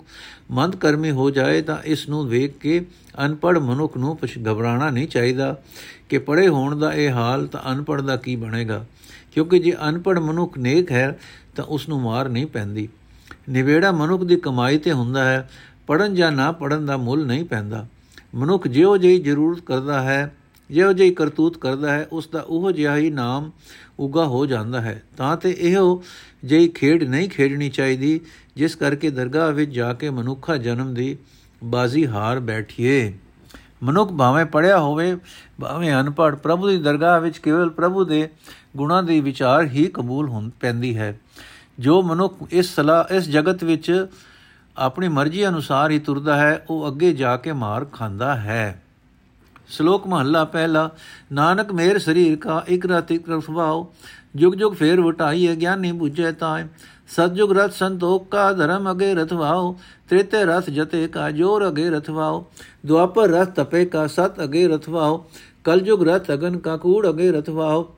[0.52, 2.86] ਮੰਦ ਕਰਮੀ ਹੋ ਜਾਏ ਤਾਂ ਇਸ ਨੂੰ ਵੇਖ ਕੇ
[3.26, 5.62] ਅਨਪੜ ਮਨੁੱਖ ਨੂੰ ਪਛ ਘਬਰਾਣਾ ਨਹੀਂ ਚਾਹੀਦਾ।
[6.10, 8.86] ਕਿ ਪੜੇ ਹੋਣ ਦਾ ਇਹ ਹਾਲ ਤਾਂ ਅਨਪੜ ਦਾ ਕੀ ਬਣੇਗਾ?
[9.34, 11.20] ਕਿਉਂਕਿ ਜੇ ਅਨਪੜ ਮਨੁੱਖ ਨੇਕ ਹੈ
[11.56, 12.90] ਤਾਂ ਉਸ ਨੂੰ ਮਾਰ ਨਹੀਂ ਪੈਂਦੀ।
[13.50, 15.50] ਨਿਵੇੜਾ ਮਨੁੱਖ ਦੀ ਕਮਾਈ ਤੇ ਹੁੰਦਾ ਹੈ
[15.88, 17.88] ਪੜਨ ਜਾਂ ਨਾ ਪੜਨ ਦਾ ਮੁੱਲ ਨਹੀਂ ਪੈਂਦਾ।
[18.36, 20.36] ਮਨੁੱਖ ਜਿਉ ਜਿਹੀ ਜ਼ਰੂਰਤ ਕਰਦਾ ਹੈ
[20.72, 23.52] ਜਿਹੋ ਜਿਹੀ ਕਰਤੂਤ ਕਰਦਾ ਹੈ, ਉਸ ਦਾ ਉਹ ਜਿਹਾ ਹੀ ਨਾਮ
[24.00, 26.04] ਉਗਾ ਹੋ ਜਾਂਦਾ ਹੈ। ਤਾਂ ਤੇ ਇਹੋ
[26.46, 28.22] ਜਿਹੀ ਖੇਡ ਨਹੀਂ ਖੇਡਣੀ ਚਾਹੀਦੀ
[28.56, 31.18] ਜਿਸ ਕਰਕੇ ਦਰਗਾਹ ਵਿੱਚ ਜਾ ਕੇ ਮਨੁੱਖਾ ਜਨਮ ਦੀ
[31.64, 33.14] ਬਾਜ਼ੀ ਹਾਰ ਬੈਠੀਏ।
[33.84, 35.18] ਮਨੁੱਖ ਭਾਵੇਂ ਪੜਿਆ ਹੋਵੇ,
[35.62, 38.30] ਭਾਵੇਂ ਅਨਪੜ ਪ੍ਰਭੂ ਦੀ ਦਰਗਾਹ ਵਿੱਚ ਕੇਵਲ ਪ੍ਰਭੂ ਦੇ
[38.78, 41.20] ਗੁਣਾਂ ਦੀ ਵਿਚਾਰ ਹੀ ਕਬੂਲ ਹੁੰਦ ਪੈਂਦੀ ਹੈ।
[41.80, 44.08] ਜੋ ਮਨੁੱਖ ਇਸ ਸਲਾ, ਇਸ ਜਗਤ ਵਿੱਚ
[44.78, 48.84] ਆਪਣੀ ਮਰਜ਼ੀ ਅਨੁਸਾਰ ਹੀ ਤੁਰਦਾ ਹੈ, ਉਹ ਅੱਗੇ ਜਾ ਕੇ ਮਾਰ ਖਾਂਦਾ ਹੈ।
[49.68, 50.90] ਸ਼ਲੋਕ ਮਹੱਲਾ ਪਹਿਲਾ,
[51.32, 53.94] ਨਾਨਕ ਮੇਰ ਸਰੀਰ ਕਾ, ਇਕ ਰਤ ਇਕ ਰਸਵਾਓ
[54.36, 56.66] ਜੁਗ ਜੁਗ ਫੇਰ ਵਟਾਈ ਗਿਆਨੀ 부ਝੈ ਤਾਏ।
[57.08, 62.46] ਸਤਜੁਗ ਰਥ ਸੰਤੋਖ ਕਾ ਧਰਮ ਅਗੇ ਰਥਵਾਓ, ਤ੍ਰੇਤੇ ਰਥ ਜਤੇ ਕਾ ਜੋਰ ਅਗੇ ਰਥਵਾਓ।
[62.86, 65.26] ਦੁਆਪਰ ਰਥ ਤਪੇ ਕਾ ਸਤ ਅਗੇ ਰਥਵਾਓ,
[65.64, 67.96] ਕਲਯੁਗ ਰਥ ਅਗਨ ਕਾ ਕੂੜ ਅਗੇ ਰਥਵਾਓ।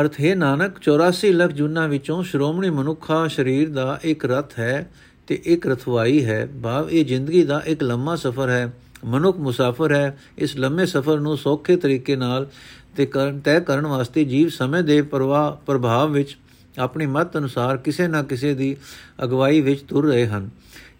[0.00, 4.90] ਅਰਥ, ਹੈ ਨਾਨਕ 84 ਲੱਖ ਜੁਨਾ ਵਿੱਚੋਂ ਸ਼੍ਰੋਮਣੀ ਮਨੁੱਖਾ ਸਰੀਰ ਦਾ ਇੱਕ ਰਥ ਹੈ
[5.26, 8.72] ਤੇ ਇੱਕ ਰਥਵਾਈ ਹੈ। ਭਾਵ, ਇਹ ਜ਼ਿੰਦਗੀ ਦਾ ਇੱਕ ਲੰਮਾ ਸਫ਼ਰ ਹੈ।
[9.04, 12.48] ਮਨੁੱਖ ਮੁਸਾਫਰ ਹੈ। ਇਸ ਲੰਮੇ ਸਫ਼ਰ ਨੂੰ ਸੌਖੇ ਤਰੀਕੇ ਨਾਲ
[12.96, 16.38] ਤੇ ਕਰਨ ਤੈਅ ਕਰਨ ਵਾਸਤੇ ਜੀਵ ਸਮੇਂ ਦੇ ਪ੍ਰਵਾਹ ਪ੍ਰਭਾਵ ਵਿੱਚ
[16.78, 18.76] ਆਪਣੀ ਮਤ ਅਨੁਸਾਰ ਕਿਸੇ ਨਾ ਕਿਸੇ ਦੀ
[19.24, 20.50] ਅਗਵਾਈ ਵਿੱਚ ਤੁਰ ਰਹੇ ਹਨ।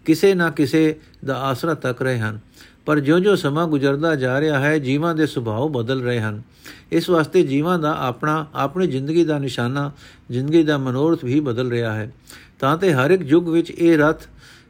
[0.05, 2.39] ਕਿਸੇ ਨਾ ਕਿਸੇ ਦਾ ਆਸਰਾ ਤੱਕ ਰਹੇ ਹਨ।
[2.85, 6.41] ਪਰ ਜਿਉਂ-ਜਿਉਂ ਸਮਾਂ ਗੁਜ਼ਰਦਾ ਜਾ ਰਿਹਾ ਹੈ, ਜੀਵਾਂ ਦੇ ਸੁਭਾਅ ਬਦਲ ਰਹੇ ਹਨ।
[6.91, 9.91] ਇਸ ਵਾਸਤੇ ਜੀਵਾਂ ਦਾ ਆਪਣਾ, ਆਪਣੀ ਜ਼ਿੰਦਗੀ ਦਾ ਨਿਸ਼ਾਨਾ,
[10.31, 12.13] ਜ਼ਿੰਦਗੀ ਦਾ ਮਨੋਰਥ ਵੀ ਬਦਲ ਰਿਹਾ ਹੈ।
[12.59, 14.21] ਤਾਂ ਤੇ ਹਰ ਇੱਕ ਯੁੱਗ ਵਿੱਚ ਇਹ ਰਥ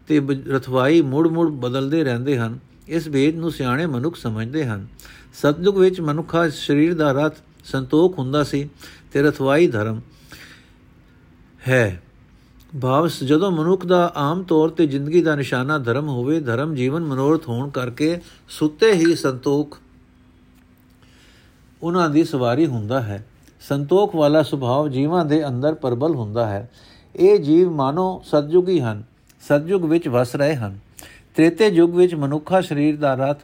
[0.07, 0.19] ਤੇ
[0.55, 4.87] ਰਥਵਾਈ ਮੁੜ-ਮੁੜ ਬਦਲਦੇ ਰਹਿੰਦੇ ਹਨ। ਇਸ ਵੇਦ ਨੂੰ ਸਿਆਣੇ ਮਨੁੱਖ ਸਮਝਦੇ ਹਨ।
[5.33, 8.69] ਸਤਜੁਗ ਵਿੱਚ ਮਨੁੱਖਾ ਸਰੀਰ ਦਾ ਰਥ ਸੰਤੋਖ ਹੁੰਦਾ ਸੀ
[9.13, 10.01] ਤੇ ਰਥਵਾਈ ਧਰਮ
[11.67, 12.01] ਹੈ।
[12.81, 17.47] ਭਾਵ ਜਦੋਂ ਮਨੁੱਖ ਦਾ ਆਮ ਤੌਰ ਤੇ ਜ਼ਿੰਦਗੀ ਦਾ ਨਿਸ਼ਾਨਾ ਧਰਮ ਹੋਵੇ, ਧਰਮ ਜੀਵਨ ਮਨੋਰਥ
[17.47, 19.77] ਹੋਣ ਕਰਕੇ ਸੁੱਤੇ ਹੀ ਸੰਤੋਖ
[21.83, 23.25] ਉਹਨਾਂ ਦੀ ਸਵਾਰੀ ਹੁੰਦਾ ਹੈ।
[23.61, 26.69] ਸੰਤੋਖ ਵਾਲਾ ਸੁਭਾਅ ਜੀਵਾਂ ਦੇ ਅੰਦਰ ਪਰਬਲ ਹੁੰਦਾ ਹੈ।
[27.15, 29.03] ਇਹ ਜੀਵ ਮਾਨੋ ਸਤਜੁਗੀ ਹਨ
[29.41, 30.79] ਸਤਜੁਗ ਵਿੱਚ ਵਸ ਰਹੇ ਹਨ।
[31.35, 33.39] ਤ੍ਰੇਤੇ ਯੁਗ ਵਿੱਚ ਮਨੁੱਖਾ ਸਰੀਰ ਦਾ ਰਥ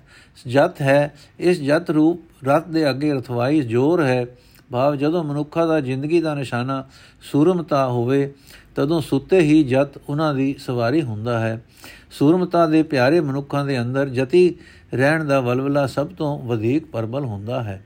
[0.48, 4.26] ਜਤ ਹੈ। ਇਸ ਜਤ ਰੂਪ ਰਥ ਦੇ ਅੱਗੇ ਰਥਵਾਈ ਜੋਰ ਹੈ।
[4.72, 6.86] ਭਾਵ ਜਦੋਂ ਮਨੁੱਖਾ ਦਾ ਜ਼ਿੰਦਗੀ ਦਾ ਨਿਸ਼ਾਨਾ
[7.22, 8.34] ਸੂਰਮਤਾ ਹੋਵੇ,
[8.76, 11.66] ਤਦੋਂ ਸੁੱਤੇ ਹੀ ਜਤ ਉਹਨਾਂ ਦੀ ਸਵਾਰੀ ਹੁੰਦਾ ਹੈ।
[12.12, 14.56] ਸੂਰਮਤਾ ਦੇ ਪਿਆਰੇ ਮਨੁੱਖਾਂ ਦੇ ਅੰਦਰ ਜਤੀ
[14.94, 17.86] ਰਹਿਣ ਦਾ ਵਲਵਲਾ ਸਭ ਤੋਂ ਵਧੇਕ ਪਰਬਲ ਹੁੰਦਾ ਹੈ।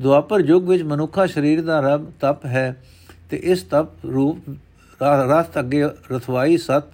[0.00, 2.84] ਦੁਆਪਰ ਯੁਗ ਵਿੱਚ ਮਨੁੱਖਾ ਸਰੀਰ ਦਾ ਰਬ ਤਪ ਹੈ
[3.30, 4.38] ਤੇ ਇਸ ਤਪ ਰੂਪ
[5.02, 6.84] ਰਸਤ ਅੱਗੇ ਰਥਵਾਈ ਸਤ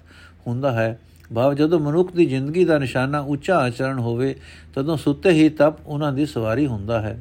[0.47, 1.01] ਹੁੰਦਾ ਹੈ।
[1.35, 4.35] ਭਾਵ ਜਦੋਂ ਮਨੁੱਖ ਦੀ ਜ਼ਿੰਦਗੀ ਦਾ ਨਿਸ਼ਾਨਾ ਉੱਚਾ ਆਚਰਣ ਹੋਵੇ,
[4.75, 7.21] ਤਦੋਂ ਸੁੱਤੇ ਹੀ ਤਪ ਉਹਨਾਂ ਦੀ ਸਵਾਰੀ ਹੁੰਦਾ ਹੈ।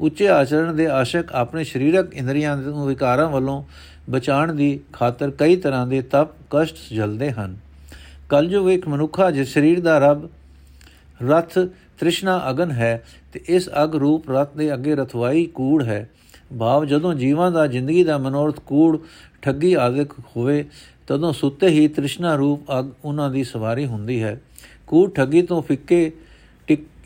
[0.00, 3.62] ਉੱਚੇ ਆਚਰਣ ਦੇ ਆਸ਼ਕ ਆਪਣੇ ਸਰੀਰਕ ਇੰਦਰੀਆਂ ਦੇ ਵਿਕਾਰਾਂ ਵੱਲੋਂ
[4.10, 7.56] ਬਚਾਉਣ ਦੀ ਖਾਤਰ ਕਈ ਤਰ੍ਹਾਂ ਦੇ ਤਪ ਕਸ਼ਟ ਝਲਦੇ ਹਨ।
[8.28, 10.28] ਕਲਯੁਗ ਇੱਕ ਮਨੁੱਖਾ ਜਿਸ ਸਰੀਰ ਦਾ ਰਬ
[11.22, 11.58] ਰਥ
[11.98, 16.08] ਤ੍ਰਿਸ਼ਨਾ ਅਗਨ ਹੈ ਤੇ ਇਸ ਅਗ ਰੂਪ ਰਥ ਦੇ ਅੱਗੇ ਰਥਵਾਈ ਕੂੜ ਹੈ।
[16.58, 18.98] ਭਾਵ ਜਦੋਂ ਜੀਵਾਂ ਦਾ, ਜ਼ਿੰਦਗੀ ਦਾ ਮਨੋਰਥ ਕੂੜ
[19.42, 20.64] ਠੱਗੀ ਆਦਿਕ ਹੋਵੇ,
[21.06, 24.40] ਤਦੋਂ ਸੁੱਤੇ ਹੀ ਤ੍ਰਿਸ਼ਨਾ ਰੂਪ ਅਗ ਉਹਨਾਂ ਦੀ ਸਵਾਰੀ ਹੁੰਦੀ ਹੈ।
[24.86, 26.12] ਕੂੜ ਠੱਗੀ ਤੋਂ ਫਿੱਕੇ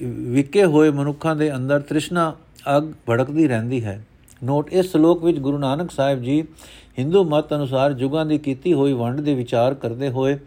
[0.03, 2.35] ਵਿਕੇ ਹੋਏ ਮਨੁੱਖਾਂ ਦੇ ਅੰਦਰ ਤ੍ਰਿਸ਼ਨਾ
[2.77, 4.05] ਅਗ ਭੜਕਦੀ ਰਹਿੰਦੀ ਹੈ।
[4.45, 6.45] ਨੋਟ, ਇਸ ਸ਼ਲੋਕ ਵਿੱਚ ਗੁਰੂ ਨਾਨਕ ਸਾਹਿਬ ਜੀ
[6.99, 10.39] ਹਿੰਦੂ ਮਤ ਅਨੁਸਾਰ ਯੁਗਾਂ ਦੀ ਕੀਤੀ ਹੋਈ ਵੰਡ ਦੇ ਵਿਚਾਰ ਕਰਦੇ ਹੋਏ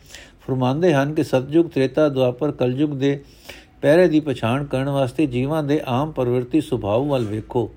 [0.48, 3.24] ਫਰਮਾਉਂਦੇ ਹਨ ਕਿ ਸਤਜੁਗ ਤ੍ਰੇਤਾ, ਦੁਆਪਰ, ਕਲਯੁਗ ਦੇ
[3.82, 7.72] ਪਹਿਰੇ ਦੀ ਪਛਾਣ ਕਰਨ ਵਾਸਤੇ ਜੀਵਾਂ ਦੇ ਆਮ ਪ੍ਰਵਿਰਤੀ ਸੁਭਾਅ ਵੱਲ ਵੇਖੋ।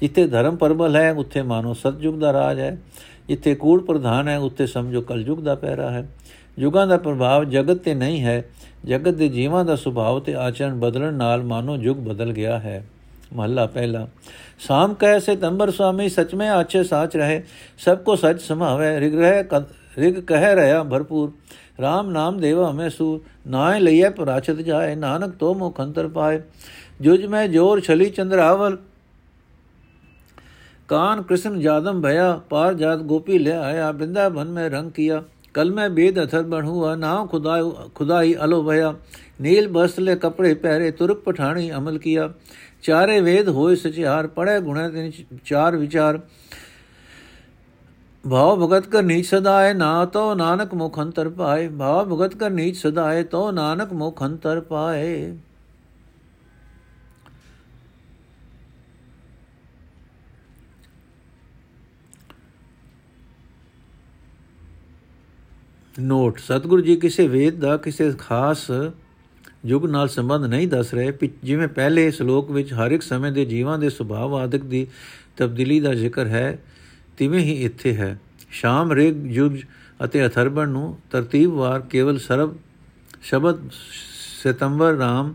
[0.00, 2.78] ਜਿੱਥੇ ਧਰਮ ਪਰਬਲ ਹੈ, ਉੱਥੇ ਮਾਨੋ ਸਤਜੁਗ ਦਾ ਰਾਜ ਹੈ।
[3.28, 6.08] ਜਿੱਥੇ ਕੂੜ ਪ੍ਰਧਾਨ ਹੈ, ਉੱਥੇ ਸਮਝੋ ਕਲਯੁਗ ਦਾ ਪਹਿਰਾ ਹੈ।
[6.58, 8.44] ਯੁਗਾਂ ਦਾ ਪ੍ਰਭਾਵ ਜਗਤ ਤੇ ਨਹੀਂ ਹੈ।
[8.84, 12.86] ਜਗਤ ਦੇ ਜੀਵਾਂ ਦਾ ਸੁਭਾਅ ਤੇ ਆਚਰਣ ਬਦਲਣ ਨਾਲ ਮਾਨੋ ਯੁਗ ਬਦਲ ਗਿਆ ਹੈ।
[13.32, 14.04] महला पहला।
[14.60, 17.40] शाम कैसे तंबर स्वामी सच में आछे साच रहे,
[17.84, 19.62] सबको सच समावे रिग्रह
[19.98, 21.32] रिग कह रहा भरपूर।
[21.80, 26.42] राम नाम देवा में सूर, नाय लइय पराचत जाए नानक तो मुख अंतर पाए।
[27.02, 28.78] जुज में ज़ोर छली चंद्रावल
[30.88, 35.22] कान कृष्ण जादम भया, पार जात गोपी ले आया, वृंदावन में रंग किया।
[35.54, 37.62] कल में बेद अथर बन हुआ नाव खुदा
[37.96, 38.94] खुदाई अलो भया।
[39.40, 42.26] नील वस्त्र ले कपड़े पहरे तुर्क पठाणी अमल किया।
[42.84, 45.10] ਚਾਰੇ ਵੇਦ ਹੋਏ ਸਚਿਆਰ ਪੜੈ ਗੁਣੈ ਤਿਨ
[45.44, 46.20] ਚਾਰ ਵਿਚਾਰ।
[48.30, 52.76] ਭਾਵ ਭਗਤ ਕਰ ਨੀਚ ਸਦਾਏ, ਨਾ ਤੋ ਨਾਨਕ ਮੁਖ ਅੰਤਰ ਪਾਏ। ਭਾਵ ਭਗਤ ਕਰ ਨੀਚ
[52.76, 55.36] ਸਦਾਏ, ਤੋ ਨਾਨਕ ਮੁਖ ਅੰਤਰ ਪਾਏ।
[66.00, 68.70] ਨੋਟ। ਸਤਿਗੁਰੂ ਜੀ, ਕਿਸੇ ਵੇਦ ਦਾ ਕਿਸੇ ਖਾਸ
[69.66, 71.12] ਯੁਗ ਨਾਲ ਸੰਬੰਧ ਨਹੀਂ ਦੱਸ ਰਹੇ
[71.44, 74.86] ਜਿਵੇਂ ਪਹਿਲੇ ਸ਼ਲੋਕ ਵਿੱਚ ਹਰ ਇੱਕ ਸਮੇਂ ਦੇ ਜੀਵਾਂ ਦੇ ਸੁਭਾਅ ਆਦਿਕ ਦੀ
[75.36, 76.58] ਤਬਦੀਲੀ ਦਾ ਜ਼ਿਕਰ ਹੈ,
[77.18, 79.52] ਤਿਵੇਂ ਹੀ ਇੱਥੇ ਹੈ। ਸ਼ਾਮ ਰੇਗ ਯੁਗ
[80.04, 82.56] ਅਤੇ ਅਥਰਬਣ ਨੂੰ ਤਰਤੀਬਵਾਰ ਕੇਵਲ ਸਰਬ
[83.22, 83.58] ਸ਼ਬਦ
[84.42, 85.34] ਸਤੰਬਰ, ਰਾਮ,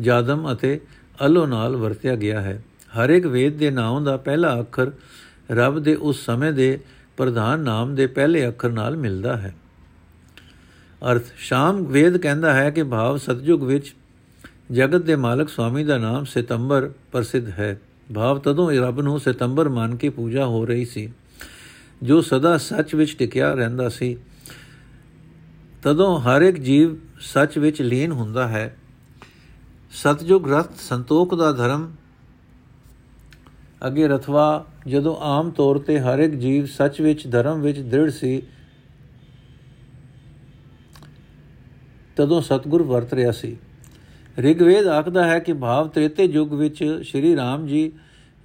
[0.00, 0.80] ਜਾਦਮ ਅਤੇ
[1.26, 2.64] ਅਲੋ ਨਾਲ ਵਰਤਿਆ ਗਿਆ ਹੈ।
[2.98, 4.92] ਹਰ ਇੱਕ ਵੇਦ ਦੇ ਨਾਮ ਦਾ ਪਹਿਲਾ ਅੱਖਰ
[5.50, 6.78] ਰੱਬ ਦੇ ਉਸ ਸਮੇਂ ਦੇ
[7.16, 9.54] ਪ੍ਰਧਾਨ ਨਾਮ ਦੇ ਪਹਿਲੇ ਅੱਖਰ ਨਾਲ ਮਿਲਦਾ ਹੈ।
[11.04, 13.94] ਅਰਥ, ਸ਼ਾਮ ਵੇਦ ਕਹਿੰਦਾ ਹੈ ਕਿ ਭਾਵ ਸਤਜੁਗ ਵਿੱਚ
[14.72, 17.78] ਜਗਤ ਦੇ ਮਾਲਕ ਸੁਆਮੀ ਦਾ ਨਾਮ ਸਤੰਬਰ ਪ੍ਰਸਿੱਧ ਹੈ।
[18.14, 21.12] ਭਾਵ ਤਦੋਂ ਰੱਬ ਨੂੰ ਸਤੰਬਰ ਮੰਨ ਕੇ ਪੂਜਾ ਹੋ ਰਹੀ ਸੀ,
[22.02, 24.16] ਜੋ ਸਦਾ ਸੱਚ ਵਿੱਚ ਟਿਕਿਆ ਰਹਿੰਦਾ ਸੀ।
[25.82, 28.76] ਤਦੋਂ ਹਰ ਇੱਕ ਜੀਵ ਸੱਚ ਵਿੱਚ ਲੀਨ ਹੁੰਦਾ ਹੈ।
[29.92, 31.90] ਸਤਜੁਗ ਰਤ ਸੰਤੋਖ ਦਾ ਧਰਮ
[33.86, 38.42] ਅਗੇ ਰਥਵਾ ਜਦੋਂ ਆਮ ਤੌਰ ਤੇ ਹਰ ਇੱਕ ਜੀਵ ਸੱਚ ਵਿੱਚ, ਧਰਮ ਵਿੱਚ ਦ੍ਰਿੜ ਸੀ
[42.16, 43.56] ਤਦੋਂ ਸਤਗੁਰ ਵਰਤ ਰਿਆ ਸੀ।
[44.38, 47.92] ਰਿਗਵੇਦ ਆਖਦਾ ਹੈ ਕਿ ਭਾਵ ਤ੍ਰੇਤੇ ਯੁੱਗ ਵਿੱਚ ਸ਼੍ਰੀ ਰਾਮ ਜੀ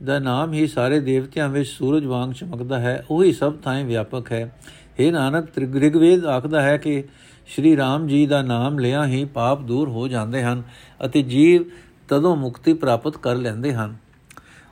[0.04, 4.56] ਦਾ ਨਾਮ ਹੀ ਸਾਰੇ ਦੇਵਤਿਆਂ ਵਿੱਚ ਸੂਰਜ ਵਾਂਗ ਚਮਕਦਾ ਹੈ, ਉਹੀ ਸਭ ਥਾਂ ਵਿਆਪਕ ਹੈ।
[5.00, 7.04] ਇਹ ਨਾਨਕ ਰਿਗਵੇਦ ਆਖਦਾ ਹੈ ਕਿ
[7.48, 10.64] ਸ਼੍ਰੀ ਰਾਮ ਜੀ ਦਾ ਨਾਮ ਲਿਆ ਹੀ ਪਾਪ ਦੂਰ ਹੋ ਜਾਂਦੇ ਹਨ
[11.06, 11.64] ਅਤੇ ਜੀਵ
[12.10, 13.96] ਤਦੋਂ ਮੁਕਤੀ ਪ੍ਰਾਪਤ ਕਰ ਲੈਂਦੇ ਹਨ।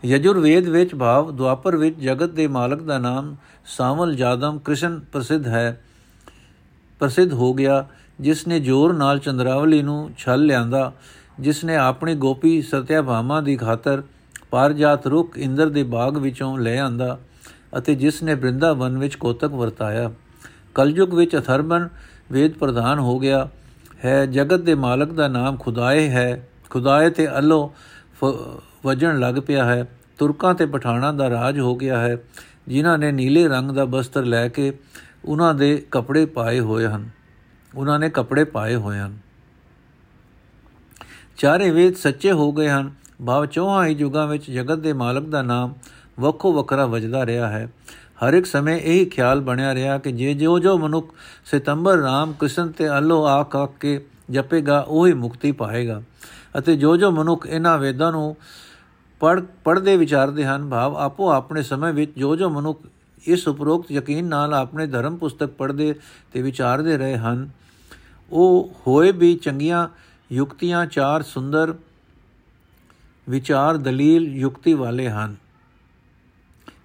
[0.06, 5.48] ਯਜੁਰ ਵੇਦ ਵਿੱਚ ਭਾਵ ਦੁਆਪਰ ਵਿੱਚ ਜਗਤ ਦੇ ਮਾਲਕ ਦਾ ਨਾਮ ਸਾਵਲ ਜਾਦਮ ਕ੍ਰਿਸ਼ਨ ਪ੍ਰਸਿੱਧ
[5.48, 5.82] ਹੈ,
[7.00, 7.88] ਪ੍ਰਸਿੱਧ ਹੋ ਗਿਆ।
[8.20, 10.94] ਜਿਸ ਨੇ ਜੋਰ ਨਾਲ ਚੰਦਰਾਵਲੀ ਨੂੰ ਛਲ ਲਿਆਂਦਾ
[11.40, 14.04] ਜਿਸ ਨੇ ਆਪਣੀ ਗੋਪੀ ਸਤਿਆਭਾਮਾ ਦੀ ਖਾਤਰ
[14.52, 17.20] ਪਾਰਜਾਤ ਰੁੱਖ ਇੰਦਰ ਦੇ ਬਾਗ ਵਿੱਚੋਂ ਲੈ ਆਂਦਾ
[17.78, 20.12] ਅਤੇ ਜਿਸ ਨੇ ਬ੍ਰਿੰਦਾਵਨ ਵਿੱਚ ਕੋਤਕ ਵਰਤਾਇਆ।
[20.76, 21.90] ਕਲਯੁਗ ਵਿੱਚ ਅਥਰਬਨ
[22.32, 23.48] ਵੇਦ ਪ੍ਰਧਾਨ ਹੋ ਗਿਆ
[24.06, 27.74] ਹੈ। ਜਗਤ ਦੇ ਮਾਲਕ ਦਾ ਨਾਮ ਖੁਦਾਏ ਹੈ। ਖੁਦਾਏ ਤੇ ਅੱਲੋ
[28.86, 29.86] ਵਜਣ ਲੱਗ ਪਿਆ ਹੈ।
[30.18, 32.18] ਤੁਰਕਾਂ ਤੇ ਪਠਾਣਾ ਦਾ ਰਾਜ ਹੋ ਗਿਆ ਹੈ।
[32.68, 34.74] ਜਿਨ੍ਹਾਂ ਨੇ ਨੀਲੇ ਰੰਗ ਦਾ ਬਸਤਰ ਲੈ ਕੇ
[35.26, 37.17] ਉਹਨਾਂ ਦੇ ਕੱਪੜੇ ਪਾਏ ਹੋਏ ਹਨ।
[37.78, 39.18] ਉਹਨਾਂ ਨੇ ਕੱਪੜੇ ਪਾਏ ਹੋਏ ਹਨ।
[41.38, 42.92] ਚਾਰੇ ਵੇਦ ਸੱਚੇ ਹੋ ਗਏ ਹਨ।
[43.26, 45.74] ਭਾਵ ਚੌਹਾਂ ਹੀ ਯੁਗਾਂ ਵਿੱਚ ਜਗਤ ਦੇ ਮਾਲਕ ਦਾ ਨਾਮ
[46.20, 47.74] ਵੱਖੋ ਵੱਖਰਾ ਵਜਦਾ ਰਿਹਾ ਹੈ।
[48.26, 51.14] ਹਰ ਇੱਕ ਸਮੇਂ ਇਹ ਖਿਆਲ ਬਣਿਆ ਰਿਹਾ ਕਿ ਜੇ ਜੋ ਜੋ ਮਨੁੱਖ
[51.46, 56.02] ਸਤੰਬਰ, ਰਾਮ, ਕ੍ਰਿਸ਼ਨ ਤੇ ਅੱਲੋ ਆਖ ਆਖ ਕੇ ਜਪੇਗਾ, ਉਹ ਹੀ ਮੁਕਤੀ ਪਾਏਗਾ।
[56.58, 58.36] ਅਤੇ ਜੋ ਜੋ ਮਨੁੱਖ ਇਹਨਾਂ ਵੇਦਾਂ ਨੂੰ
[59.20, 62.82] ਪੜ ਪੜਦੇ ਵਿਚਾਰਦੇ ਹਨ, ਭਾਵ ਆਪੋ ਆਪਣੇ ਸਮੇਂ ਵਿੱਚ ਜੋ ਜੋ ਮਨੁੱਖ
[63.28, 65.96] ਇਸ ਉਪਰੋਕਤ ਯਕੀਨ ਨਾਲ ਆਪਣੇ ਧਰਮ ਪੁਸਤਕ ਪੜਦੇ
[66.34, 67.50] ਤੇ ਵਿਚਾਰਦੇ ਰਹੇ ਹਨ
[68.32, 69.88] ਉਹ ਹੋਏ ਵੀ ਚੰਗੀਆਂ
[70.32, 71.76] ਯੁਕਤੀਆਂ ਚਾਰ ਸੁੰਦਰ
[73.30, 75.36] ਵਿਚਾਰ ਦਲੀਲ ਯੁਕਤੀ ਵਾਲੇ ਹਨ।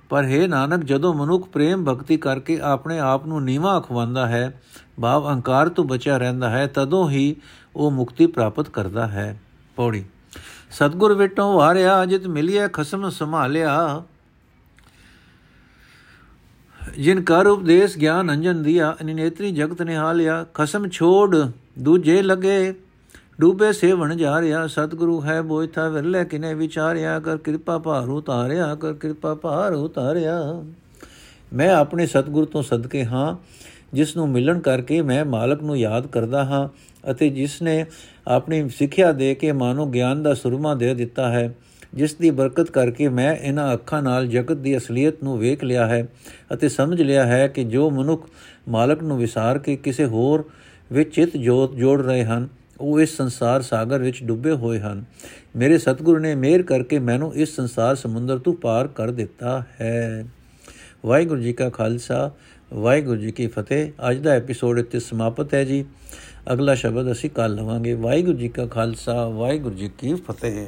[0.08, 4.62] ਪਰ ਹੈ ਨਾਨਕ, ਜਦੋਂ ਮਨੁੱਖ ਪ੍ਰੇਮ ਭਗਤੀ ਕਰਕੇ ਆਪਣੇ ਆਪ ਨੂੰ ਨੀਵਾ ਅਖਵਾਉਂਦਾ ਹੈ,
[5.00, 7.36] ਭਾਵ ਅਹੰਕਾਰ ਤੋਂ ਬਚਿਆ ਰਹਿੰਦਾ ਹੈ, ਤਦੋਂ ਹੀ
[7.76, 9.40] ਉਹ ਮੁਕਤੀ ਪ੍ਰਾਪਤ ਕਰਦਾ ਹੈ।
[9.76, 10.04] ਪੌੜੀ।
[10.70, 14.02] ਸਤਗੁਰ ਵਿਟੋਂ ਵਾਰਿਆ, ਜਿਤ ਮਿਲਿਆ, ਖਸਮ ਸੰਭਾਲਿਆ।
[16.98, 21.36] ਜਿਨ ਕਰ ਉਪਦੇਸ਼ ਗਿਆਨ ਅੰਜਨ ਦਿਆ ਅਨਿਨੇਤਰੀ ਜਗਤ ਨਿਹਾਲਿਆ, ਖਸਮ ਛੋੜ
[21.78, 22.74] ਦੂਜੇ ਲਗੇ,
[23.40, 28.92] ਡੂਬੇ ਸੇਵਣ ਜਾ ਰਿਆ ਸਤਿਗੁਰੂ ਹੈ ਬੋਇਥਾ ਵਿਰਲੇ ਕਿਨੇ ਵਿਚਾਰਿਆ ਕਰ ਕਿਰਪਾ ਭਾਰ ਉਤਾਰਿਆ ਕਰ
[28.92, 30.62] ਕਿਰਪਾ ਭਾਰ ਉਤਾਰਿਆ।
[31.52, 33.36] ਮੈਂ ਆਪਣੇ ਸਤਿਗੁਰ ਤੋਂ ਸਦਕੇ ਹਾਂ,
[33.92, 36.68] ਜਿਸ ਨੂੰ ਮਿਲਣ ਕਰਕੇ ਮੈਂ ਮਾਲਕ ਨੂੰ ਯਾਦ ਕਰਦਾ ਹਾਂ,
[37.10, 37.86] ਅਤੇ ਜਿਸ ਨੇ
[38.28, 41.54] ਆਪਣੀ ਸਿੱਖਿਆ ਦੇ ਕੇ ਮਾਨੋ ਗਿਆਨ ਦਾ ਸੁਰਮਾ ਦੇ ਦਿੱਤਾ ਹੈ।
[41.94, 46.08] ਜਿਸ ਦੀ ਬਰਕਤ ਕਰਕੇ ਮੈਂ ਇਹਨਾਂ ਅੱਖਾਂ ਨਾਲ ਜਗਤ ਦੀ ਅਸਲੀਅਤ ਨੂੰ ਵੇਖ ਲਿਆ ਹੈ
[46.52, 48.28] ਅਤੇ ਸਮਝ ਲਿਆ ਹੈ ਕਿ ਜੋ ਮਨੁੱਖ
[48.68, 50.44] ਮਾਲਕ ਨੂੰ ਵਿਸਾਰ ਕੇ ਕਿਸੇ ਹੋਰ
[50.92, 52.48] ਵਿੱਚ ਚਿਤ ਜੋਤ ਜੋੜ ਰਹੇ ਹਨ,
[52.80, 55.04] ਉਹ ਇਸ ਸੰਸਾਰ ਸਾਗਰ ਵਿੱਚ ਡੁੱਬੇ ਹੋਏ ਹਨ।
[55.56, 60.26] ਮੇਰੇ ਸਤਿਗੁਰੂ ਨੇ ਮਿਹਰ ਕਰਕੇ ਮੈਨੂੰ ਇਸ ਸੰਸਾਰ ਸਮੁੰਦਰ ਤੋਂ ਪਾਰ ਕਰ ਦਿੱਤਾ ਹੈ।
[61.06, 62.30] ਵਾਹਿਗੁਰੂ ਜੀ ਕਾ ਖਾਲਸਾ,
[62.72, 65.84] ਵਾਹਿਗੁਰੂ ਜੀ ਕੀ ਫਤਿਹ। ਅੱਜ ਦਾ ਐਪੀਸੋਡ ਇੱਥੇ ਸਮਾਪਤ ਹੈ ਜੀ।
[66.52, 70.66] ਅਗਲਾ ਸ਼ਬਦ ਅਸੀਂ ਕੱਲ ਲਵਾਂਗੇ। ਵਾਹਿਗੁਰੂ ਜੀ ਕਾ ਖਾਲਸਾ, ਵਾਹਿਗੁਰੂ ਜੀ ਕੀ ਫਤਿਹ।